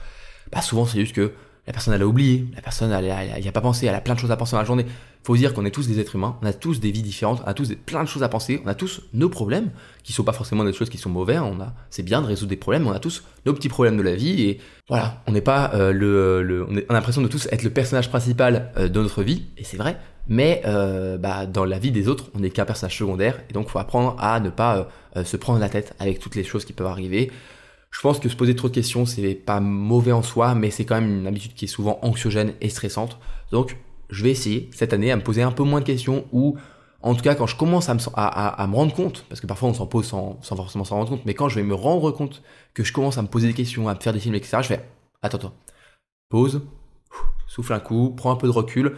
Bah 0.50 0.60
souvent 0.60 0.84
c'est 0.84 1.00
juste 1.00 1.14
que 1.14 1.32
la 1.66 1.72
personne 1.72 1.94
elle 1.94 2.02
a 2.02 2.06
oublié, 2.06 2.46
la 2.56 2.60
personne 2.60 2.90
elle, 2.90 3.04
elle, 3.04 3.48
a 3.48 3.52
pas 3.52 3.60
pensé, 3.60 3.86
elle 3.86 3.94
a 3.94 4.00
plein 4.00 4.14
de 4.14 4.18
choses 4.18 4.32
à 4.32 4.36
penser 4.36 4.52
dans 4.52 4.58
la 4.58 4.64
journée. 4.64 4.84
Faut 5.22 5.36
dire 5.36 5.54
qu'on 5.54 5.64
est 5.64 5.70
tous 5.70 5.86
des 5.86 6.00
êtres 6.00 6.16
humains, 6.16 6.36
on 6.42 6.46
a 6.46 6.52
tous 6.52 6.80
des 6.80 6.90
vies 6.90 7.02
différentes, 7.02 7.40
on 7.44 7.48
a 7.48 7.54
tous 7.54 7.72
plein 7.86 8.02
de 8.02 8.08
choses 8.08 8.24
à 8.24 8.28
penser, 8.28 8.60
on 8.64 8.68
a 8.68 8.74
tous 8.74 9.02
nos 9.14 9.28
problèmes 9.28 9.70
qui 10.02 10.12
sont 10.12 10.24
pas 10.24 10.32
forcément 10.32 10.64
des 10.64 10.72
choses 10.72 10.90
qui 10.90 10.98
sont 10.98 11.10
mauvais, 11.10 11.38
on 11.38 11.60
a 11.60 11.72
c'est 11.90 12.02
bien 12.02 12.20
de 12.20 12.26
résoudre 12.26 12.50
des 12.50 12.56
problèmes, 12.56 12.88
on 12.88 12.90
a 12.90 12.98
tous 12.98 13.22
nos 13.46 13.52
petits 13.54 13.68
problèmes 13.68 13.96
de 13.96 14.02
la 14.02 14.16
vie. 14.16 14.42
Et 14.42 14.60
voilà, 14.88 15.22
on 15.28 15.32
n'est 15.32 15.40
pas 15.40 15.70
euh, 15.74 15.92
le, 15.92 16.66
on, 16.68 16.76
a 16.76 16.92
l'impression 16.92 17.22
de 17.22 17.28
tous 17.28 17.46
être 17.52 17.62
le 17.62 17.70
personnage 17.70 18.08
principal 18.08 18.72
euh, 18.76 18.88
de 18.88 19.00
notre 19.00 19.22
vie. 19.22 19.44
Et 19.56 19.62
c'est 19.62 19.76
vrai, 19.76 19.96
mais 20.26 20.62
euh, 20.66 21.16
bah, 21.16 21.46
dans 21.46 21.64
la 21.64 21.78
vie 21.78 21.92
des 21.92 22.08
autres, 22.08 22.24
on 22.34 22.40
n'est 22.40 22.50
qu'un 22.50 22.64
personnage 22.64 22.98
secondaire. 22.98 23.38
Et 23.48 23.52
donc 23.52 23.68
faut 23.68 23.78
apprendre 23.78 24.16
à 24.18 24.40
ne 24.40 24.50
pas 24.50 24.88
se 25.24 25.36
prendre 25.36 25.60
la 25.60 25.68
tête 25.68 25.94
avec 26.00 26.18
toutes 26.18 26.34
les 26.34 26.42
choses 26.42 26.64
qui 26.64 26.72
peuvent 26.72 26.88
arriver. 26.88 27.30
Je 27.92 28.00
pense 28.00 28.18
que 28.18 28.28
se 28.28 28.36
poser 28.36 28.56
trop 28.56 28.68
de 28.68 28.74
questions, 28.74 29.04
c'est 29.06 29.34
pas 29.34 29.60
mauvais 29.60 30.12
en 30.12 30.22
soi, 30.22 30.54
mais 30.54 30.70
c'est 30.70 30.84
quand 30.84 31.00
même 31.00 31.20
une 31.20 31.26
habitude 31.26 31.54
qui 31.54 31.66
est 31.66 31.68
souvent 31.68 31.98
anxiogène 32.02 32.54
et 32.60 32.70
stressante. 32.70 33.18
Donc, 33.52 33.76
je 34.08 34.24
vais 34.24 34.30
essayer 34.30 34.70
cette 34.72 34.92
année 34.94 35.12
à 35.12 35.16
me 35.16 35.22
poser 35.22 35.42
un 35.42 35.52
peu 35.52 35.62
moins 35.62 35.80
de 35.80 35.84
questions 35.84 36.26
ou, 36.32 36.56
en 37.02 37.14
tout 37.14 37.22
cas, 37.22 37.34
quand 37.34 37.46
je 37.46 37.54
commence 37.54 37.90
à 37.90 37.94
me, 37.94 38.74
rendre 38.74 38.94
compte, 38.94 39.26
parce 39.28 39.40
que 39.42 39.46
parfois 39.46 39.68
on 39.68 39.74
s'en 39.74 39.86
pose 39.86 40.06
sans, 40.06 40.40
forcément 40.42 40.84
s'en 40.84 40.96
rendre 40.96 41.10
compte, 41.10 41.26
mais 41.26 41.34
quand 41.34 41.50
je 41.50 41.56
vais 41.56 41.62
me 41.62 41.74
rendre 41.74 42.10
compte 42.12 42.42
que 42.72 42.82
je 42.82 42.92
commence 42.94 43.18
à 43.18 43.22
me 43.22 43.28
poser 43.28 43.48
des 43.48 43.54
questions, 43.54 43.88
à 43.88 43.94
me 43.94 44.00
faire 44.00 44.14
des 44.14 44.20
films, 44.20 44.34
etc., 44.34 44.58
je 44.62 44.68
fais, 44.68 44.88
attends, 45.20 45.38
attends, 45.38 45.54
pause, 46.30 46.62
souffle 47.46 47.74
un 47.74 47.80
coup, 47.80 48.14
prends 48.16 48.32
un 48.32 48.36
peu 48.36 48.46
de 48.46 48.52
recul, 48.52 48.96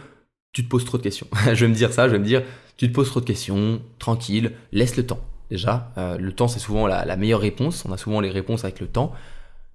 tu 0.53 0.63
te 0.63 0.69
poses 0.69 0.85
trop 0.85 0.97
de 0.97 1.03
questions. 1.03 1.27
je 1.53 1.65
vais 1.65 1.67
me 1.67 1.75
dire 1.75 1.91
ça, 1.91 2.07
je 2.07 2.13
vais 2.13 2.19
me 2.19 2.25
dire, 2.25 2.43
Tu 2.77 2.87
te 2.87 2.93
poses 2.93 3.09
trop 3.09 3.19
de 3.19 3.25
questions, 3.25 3.81
tranquille, 3.99 4.53
laisse 4.71 4.95
le 4.95 5.05
temps. 5.05 5.19
Déjà, 5.49 5.91
euh, 5.97 6.17
le 6.17 6.31
temps 6.31 6.47
c'est 6.47 6.59
souvent 6.59 6.87
la, 6.87 7.15
meilleure 7.17 7.41
réponse, 7.41 7.85
on 7.85 7.91
a 7.91 7.97
souvent 7.97 8.19
les 8.19 8.31
réponses 8.31 8.63
avec 8.63 8.79
le 8.79 8.87
temps. 8.87 9.11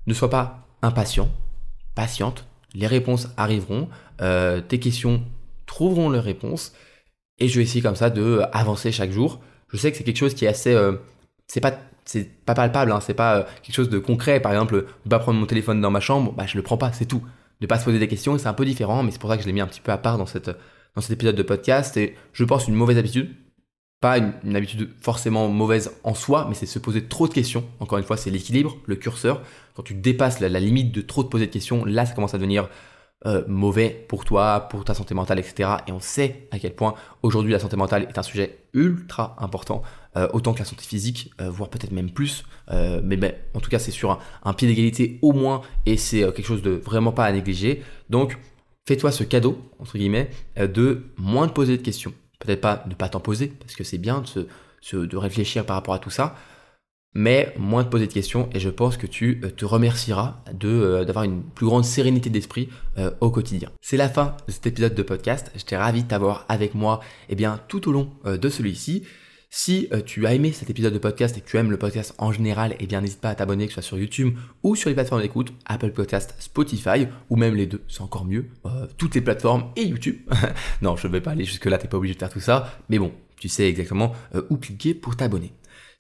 Ne 0.07 0.15
sois 0.15 0.31
pas 0.31 0.67
impatient, 0.83 1.29
patiente, 1.95 2.45
les 2.75 2.87
réponses 2.87 3.29
arriveront, 3.37 3.89
euh, 4.21 4.61
tes 4.61 4.81
questions 4.81 5.23
trouveront 5.67 6.09
leurs 6.09 6.25
réponses, 6.25 6.73
et 7.39 7.49
je 7.49 7.59
vais 7.59 7.63
essayer 7.63 7.83
comme 7.83 7.97
ça 7.97 8.11
de 8.11 8.23
euh, 8.23 8.47
avancer 8.53 8.93
chaque 8.93 9.13
jour. 9.13 9.41
Je 9.69 9.77
sais 9.77 9.91
que 9.91 9.97
c'est 9.97 10.05
quelque 10.05 10.17
chose 10.17 10.35
qui 10.35 10.45
est 10.45 10.49
assez... 10.49 10.77
c'est 11.47 11.61
pas 11.61 11.79
c'est 12.05 12.29
pas 12.45 12.55
palpable, 12.55 12.91
hein, 12.91 13.01
c'est 13.01 13.15
pas 13.15 13.47
quelque 13.63 13.75
chose 13.75 13.89
de 13.89 13.99
concret. 14.01 14.41
Par 14.41 14.51
exemple, 14.51 14.87
ne 15.05 15.11
pas 15.11 15.21
prendre 15.21 15.39
mon 15.39 15.47
téléphone 15.47 15.81
dans 15.81 15.93
ma 15.93 16.01
chambre, 16.01 16.33
bah, 16.33 16.45
je 16.47 16.57
le 16.57 16.63
prends 16.63 16.77
pas, 16.77 16.93
c'est 16.93 17.05
tout. 17.05 17.23
Ne 17.61 17.67
pas 17.67 17.79
se 17.79 17.85
poser 17.85 18.01
des 18.01 18.09
questions, 18.09 18.37
c'est 18.37 18.49
un 18.49 18.53
peu 18.55 18.65
différent, 18.65 19.05
mais 19.05 19.13
c'est 19.13 19.21
pour 19.21 19.31
ça 19.31 19.37
que 19.37 19.43
je 19.43 19.47
l'ai 19.47 19.53
mis 19.53 19.61
un 19.61 19.67
petit 19.67 19.81
peu 19.81 19.93
à 19.93 19.99
part 19.99 20.19
dans, 20.19 20.27
cette, 20.27 20.51
dans 20.97 21.03
cet 21.03 21.13
épisode 21.13 21.37
de 21.37 21.43
podcast. 21.43 21.97
Et 21.97 22.17
je 22.33 22.45
pense 22.45 22.67
une 22.67 22.75
mauvaise 22.75 22.99
habitude, 22.99 23.35
pas 24.01 24.17
une, 24.19 24.57
habitude 24.57 24.89
forcément 25.01 25.49
mauvaise 25.49 25.93
en 26.05 26.15
soi, 26.15 26.47
mais 26.49 26.55
c'est 26.55 26.67
se 26.67 26.79
poser 26.79 27.05
trop 27.05 27.29
de 27.29 27.35
questions. 27.35 27.65
Encore 27.81 27.99
une 27.99 28.05
fois, 28.05 28.17
c'est 28.17 28.31
l'équilibre, 28.31 28.79
le 28.87 28.97
curseur. 28.97 29.43
Quand 29.75 29.83
tu 29.83 29.95
dépasses 29.95 30.41
la, 30.41 30.49
limite 30.49 30.93
de 30.93 31.03
trop 31.03 31.23
te 31.23 31.29
poser 31.29 31.47
de 31.47 31.53
questions, 31.53 31.85
là, 31.85 32.07
ça 32.07 32.15
commence 32.15 32.33
à 32.33 32.39
devenir 32.39 32.71
euh, 33.27 33.45
mauvais 33.47 34.07
pour 34.09 34.25
toi, 34.25 34.69
pour 34.71 34.87
ta 34.87 34.95
santé 34.95 35.15
mentale, 35.15 35.39
etc. 35.39 35.69
Et 35.87 35.93
on 35.93 36.01
sait 36.01 36.49
à 36.51 36.59
quel 36.59 36.75
point 36.75 36.95
aujourd'hui 37.23 37.53
la 37.53 37.59
santé 37.59 37.77
mentale 37.77 38.07
est 38.09 38.17
un 38.17 38.23
sujet 38.23 38.65
ultra 38.73 39.37
important, 39.39 39.83
euh, 40.17 40.29
autant 40.33 40.55
que 40.55 40.61
la 40.61 40.65
santé 40.65 40.83
physique, 40.83 41.31
euh, 41.39 41.51
voire 41.51 41.69
peut-être 41.69 41.93
même 41.93 42.11
plus. 42.11 42.45
mais 42.71 43.19
ben, 43.19 43.35
en 43.53 43.61
tout 43.61 43.69
cas, 43.69 43.79
c'est 43.79 43.91
sur 43.91 44.13
un, 44.13 44.19
un 44.45 44.55
pied 44.55 44.67
d'égalité 44.67 45.19
au 45.21 45.35
moins, 45.35 45.61
et 45.85 45.99
c'est 45.99 46.21
quelque 46.33 46.47
chose 46.47 46.63
de 46.63 46.71
vraiment 46.71 47.13
pas 47.13 47.27
à 47.27 47.33
négliger. 47.33 47.83
Donc, 48.09 48.39
fais-toi 48.89 49.13
ce 49.13 49.25
cadeau, 49.25 49.59
entre 49.79 49.99
guillemets, 49.99 50.31
de 50.57 51.03
moins 51.19 51.49
te 51.49 51.53
poser 51.53 51.77
de 51.77 51.83
questions 51.83 52.15
Peut-être 52.41 52.61
pas 52.61 52.85
ne 52.89 52.95
pas 52.95 53.09
t'en 53.09 53.21
poser, 53.21 53.49
parce 53.49 53.75
que 53.75 53.85
c'est 53.85 53.99
bien 53.99 54.23
de, 54.35 55.17
réfléchir 55.17 55.65
par 55.65 55.77
rapport 55.77 55.95
à 55.95 55.99
tout 55.99 56.11
ça, 56.11 56.35
mais 57.15 57.55
moins 57.59 57.83
de 57.83 57.89
poser 57.89 58.07
de 58.07 58.13
questions 58.13 58.49
et 58.55 58.61
je 58.61 58.71
pense 58.71 58.97
que 58.97 59.07
tu 59.07 59.41
euh, 59.45 59.51
te 59.51 59.65
remercieras 59.65 60.43
de 60.53 60.69
euh, 60.69 61.05
d'avoir 61.05 61.25
une 61.25 61.43
plus 61.43 61.67
grande 61.67 61.85
sérénité 61.85 62.31
d'esprit 62.31 62.69
euh, 62.99 63.11
au 63.21 63.31
quotidien. 63.31 63.71
C'est 63.81 63.97
la 63.97 64.09
fin 64.09 64.37
de 64.47 64.53
cet 64.53 64.67
épisode 64.67 64.95
de 64.95 65.03
podcast. 65.03 65.51
J'étais 65.57 65.77
ravi 65.77 66.05
de 66.05 66.09
t'avoir 66.09 66.47
avec 66.49 66.75
moi 66.75 67.01
eh 67.29 67.35
bien 67.35 67.61
tout 67.69 67.89
au 67.89 67.93
long 67.93 68.11
de 68.25 68.49
celui-ci. 68.49 69.05
Si 69.53 69.89
euh, 69.93 70.01
tu 70.01 70.29
as 70.29 70.35
aimé 70.35 70.53
cet 70.53 70.71
épisode 70.71 70.93
de 70.93 70.99
podcast 71.01 71.37
et 71.37 71.41
que 71.41 71.51
tu 71.51 71.57
aimes 71.57 71.73
le 71.73 71.77
podcast 71.77 72.15
en 72.19 72.31
général, 72.31 72.77
eh 72.79 72.87
bien 72.87 73.01
n'hésite 73.01 73.21
pas 73.21 73.31
à 73.31 73.35
t'abonner, 73.35 73.67
que 73.67 73.73
ce 73.73 73.81
soit 73.81 73.89
sur 73.89 73.99
YouTube 73.99 74.39
ou 74.63 74.77
sur 74.77 74.89
les 74.89 74.95
plateformes 74.95 75.23
d'écoute, 75.23 75.53
Apple 75.67 75.91
Podcast, 75.91 76.37
Spotify, 76.39 77.09
ou 77.31 77.37
même 77.37 77.57
les 77.57 77.67
deux, 77.67 77.83
c'est 77.89 78.03
encore 78.03 78.25
mieux, 78.25 78.47
euh, 78.67 78.87
toutes 78.97 79.17
les 79.17 79.21
plateformes 79.21 79.73
et 79.75 79.83
YouTube. 79.83 80.19
non, 80.83 80.95
je 80.95 81.09
ne 81.09 81.13
vais 81.13 81.21
pas 81.21 81.33
aller 81.33 81.45
jusque 81.45 81.65
là, 81.65 81.79
t'es 81.79 81.89
pas 81.89 81.97
obligé 81.97 82.15
de 82.15 82.21
faire 82.21 82.31
tout 82.31 82.39
ça, 82.39 82.79
mais 82.89 83.01
bon, 83.01 83.13
tu 83.41 83.49
sais 83.49 83.69
exactement 83.69 84.13
euh, 84.37 84.43
où 84.51 84.57
cliquer 84.57 84.95
pour 84.95 85.17
t'abonner. 85.17 85.53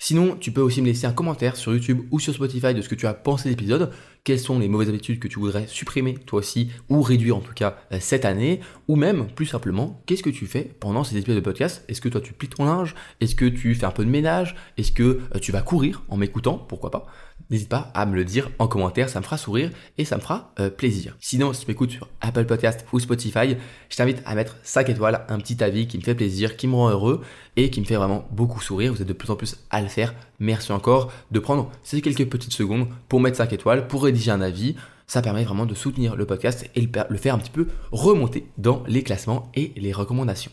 Sinon, 0.03 0.35
tu 0.41 0.51
peux 0.51 0.63
aussi 0.63 0.81
me 0.81 0.87
laisser 0.87 1.07
un 1.07 1.13
commentaire 1.13 1.57
sur 1.57 1.75
YouTube 1.75 2.01
ou 2.11 2.19
sur 2.19 2.33
Spotify 2.33 2.73
de 2.73 2.81
ce 2.81 2.89
que 2.89 2.95
tu 2.95 3.07
as 3.07 3.13
pensé 3.13 3.45
de 3.45 3.51
l'épisode, 3.51 3.93
quelles 4.25 4.41
sont 4.41 4.59
les 4.59 4.67
mauvaises 4.67 4.89
habitudes 4.89 5.19
que 5.19 5.29
tu 5.29 5.39
voudrais 5.39 5.67
supprimer 5.67 6.15
toi 6.15 6.39
aussi, 6.39 6.71
ou 6.89 7.03
réduire 7.03 7.37
en 7.37 7.41
tout 7.41 7.53
cas 7.53 7.77
euh, 7.93 7.99
cette 8.01 8.25
année, 8.25 8.61
ou 8.89 8.97
même 8.97 9.27
plus 9.27 9.45
simplement, 9.45 10.03
qu'est-ce 10.07 10.23
que 10.23 10.31
tu 10.31 10.47
fais 10.47 10.73
pendant 10.81 11.05
ces 11.05 11.19
épisodes 11.19 11.37
de 11.37 11.45
podcast? 11.45 11.85
Est-ce 11.89 12.01
que 12.01 12.09
toi 12.09 12.23
tu 12.23 12.33
plies 12.33 12.49
ton 12.49 12.65
linge? 12.65 12.95
Est-ce 13.21 13.35
que 13.35 13.45
tu 13.45 13.75
fais 13.75 13.85
un 13.85 13.91
peu 13.91 14.07
de 14.07 14.11
ménage? 14.11 14.57
Est-ce 14.79 14.91
que 14.91 15.21
euh, 15.35 15.39
tu 15.39 15.53
vas 15.53 15.61
courir 15.61 16.03
en 16.09 16.17
m'écoutant? 16.17 16.57
Pourquoi 16.57 16.91
pas? 16.91 17.05
N'hésite 17.49 17.69
pas 17.69 17.91
à 17.95 18.07
me 18.07 18.15
le 18.15 18.25
dire 18.25 18.51
en 18.59 18.69
commentaire, 18.69 19.09
ça 19.09 19.21
me 19.21 19.25
fera 19.25 19.39
sourire 19.39 19.71
et 19.99 20.05
ça 20.05 20.17
me 20.17 20.21
fera 20.21 20.53
euh, 20.61 20.71
plaisir. 20.71 21.17
Sinon, 21.21 21.53
si 21.53 21.65
tu 21.65 21.71
m'écoutes 21.71 21.91
sur 21.91 22.09
Apple 22.21 22.45
Podcast 22.45 22.85
ou 22.93 23.01
Spotify, 23.01 23.57
je 23.89 23.97
t'invite 23.97 24.23
à 24.25 24.35
mettre 24.35 24.57
5 24.63 24.89
étoiles, 24.89 25.25
un 25.29 25.39
petit 25.39 25.63
avis 25.63 25.87
qui 25.87 25.99
me 25.99 26.03
fait 26.03 26.15
plaisir, 26.15 26.57
qui 26.57 26.69
me 26.69 26.75
rend 26.75 26.91
heureux 26.91 27.23
et 27.57 27.71
qui 27.71 27.81
me 27.81 27.87
fait 27.87 27.97
vraiment 27.97 28.29
beaucoup 28.31 28.61
sourire. 28.61 28.93
Vous 28.93 29.03
êtes 29.03 29.09
de 29.09 29.13
plus 29.13 29.31
en 29.31 29.37
plus 29.37 29.57
à 29.71 29.81
le 29.81 29.89
faire. 29.89 30.15
Merci 30.39 30.73
encore 30.73 31.13
de 31.31 31.39
prendre 31.39 31.71
ces 31.83 32.01
quelques 32.01 32.29
petites 32.29 32.53
secondes 32.53 32.89
pour 33.09 33.21
mettre 33.21 33.37
5 33.37 33.53
étoiles, 33.53 33.89
pour 33.89 34.05
rédiger 34.05 34.31
un 34.31 34.41
avis. 34.41 34.77
Ça 35.07 35.23
permet 35.23 35.43
vraiment 35.43 35.67
de 35.67 35.75
soutenir 35.75 36.15
le 36.15 36.25
podcast 36.25 36.71
et 36.77 36.89
le 37.09 37.17
faire 37.17 37.35
un 37.35 37.39
petit 37.39 37.51
peu 37.51 37.67
remonter 37.91 38.47
dans 38.59 38.85
les 38.87 39.03
classements 39.03 39.51
et 39.55 39.73
les 39.77 39.93
recommandations. 39.93 40.53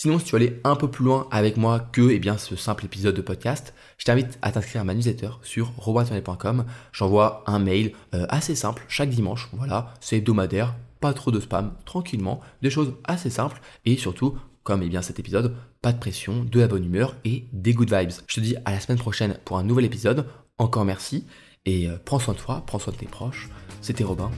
Sinon, 0.00 0.20
si 0.20 0.26
tu 0.26 0.30
veux 0.30 0.36
aller 0.36 0.60
un 0.62 0.76
peu 0.76 0.88
plus 0.88 1.04
loin 1.04 1.26
avec 1.32 1.56
moi 1.56 1.80
que 1.80 2.12
eh 2.12 2.20
bien, 2.20 2.38
ce 2.38 2.54
simple 2.54 2.84
épisode 2.84 3.16
de 3.16 3.20
podcast, 3.20 3.74
je 3.96 4.04
t'invite 4.04 4.38
à 4.42 4.52
t'inscrire 4.52 4.82
à 4.82 4.84
ma 4.84 4.94
newsletter 4.94 5.30
sur 5.42 5.72
robotonnet.com. 5.76 6.66
J'envoie 6.92 7.42
un 7.48 7.58
mail 7.58 7.90
euh, 8.14 8.24
assez 8.28 8.54
simple 8.54 8.84
chaque 8.86 9.10
dimanche. 9.10 9.48
Voilà, 9.54 9.92
c'est 10.00 10.18
hebdomadaire, 10.18 10.76
pas 11.00 11.12
trop 11.14 11.32
de 11.32 11.40
spam, 11.40 11.72
tranquillement, 11.84 12.40
des 12.62 12.70
choses 12.70 12.94
assez 13.02 13.28
simples 13.28 13.60
et 13.86 13.96
surtout, 13.96 14.38
comme 14.62 14.84
eh 14.84 14.88
bien, 14.88 15.02
cet 15.02 15.18
épisode, 15.18 15.56
pas 15.82 15.92
de 15.92 15.98
pression, 15.98 16.44
de 16.44 16.60
la 16.60 16.68
bonne 16.68 16.84
humeur 16.84 17.16
et 17.24 17.46
des 17.52 17.74
good 17.74 17.92
vibes. 17.92 18.12
Je 18.28 18.36
te 18.36 18.40
dis 18.40 18.54
à 18.64 18.70
la 18.70 18.78
semaine 18.78 18.98
prochaine 18.98 19.36
pour 19.44 19.58
un 19.58 19.64
nouvel 19.64 19.84
épisode. 19.84 20.26
Encore 20.58 20.84
merci 20.84 21.26
et 21.66 21.88
euh, 21.88 21.96
prends 22.04 22.20
soin 22.20 22.34
de 22.34 22.38
toi, 22.38 22.62
prends 22.64 22.78
soin 22.78 22.92
de 22.92 22.98
tes 22.98 23.06
proches. 23.06 23.48
C'était 23.80 24.04
Robin. 24.04 24.30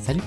Salut 0.00 0.22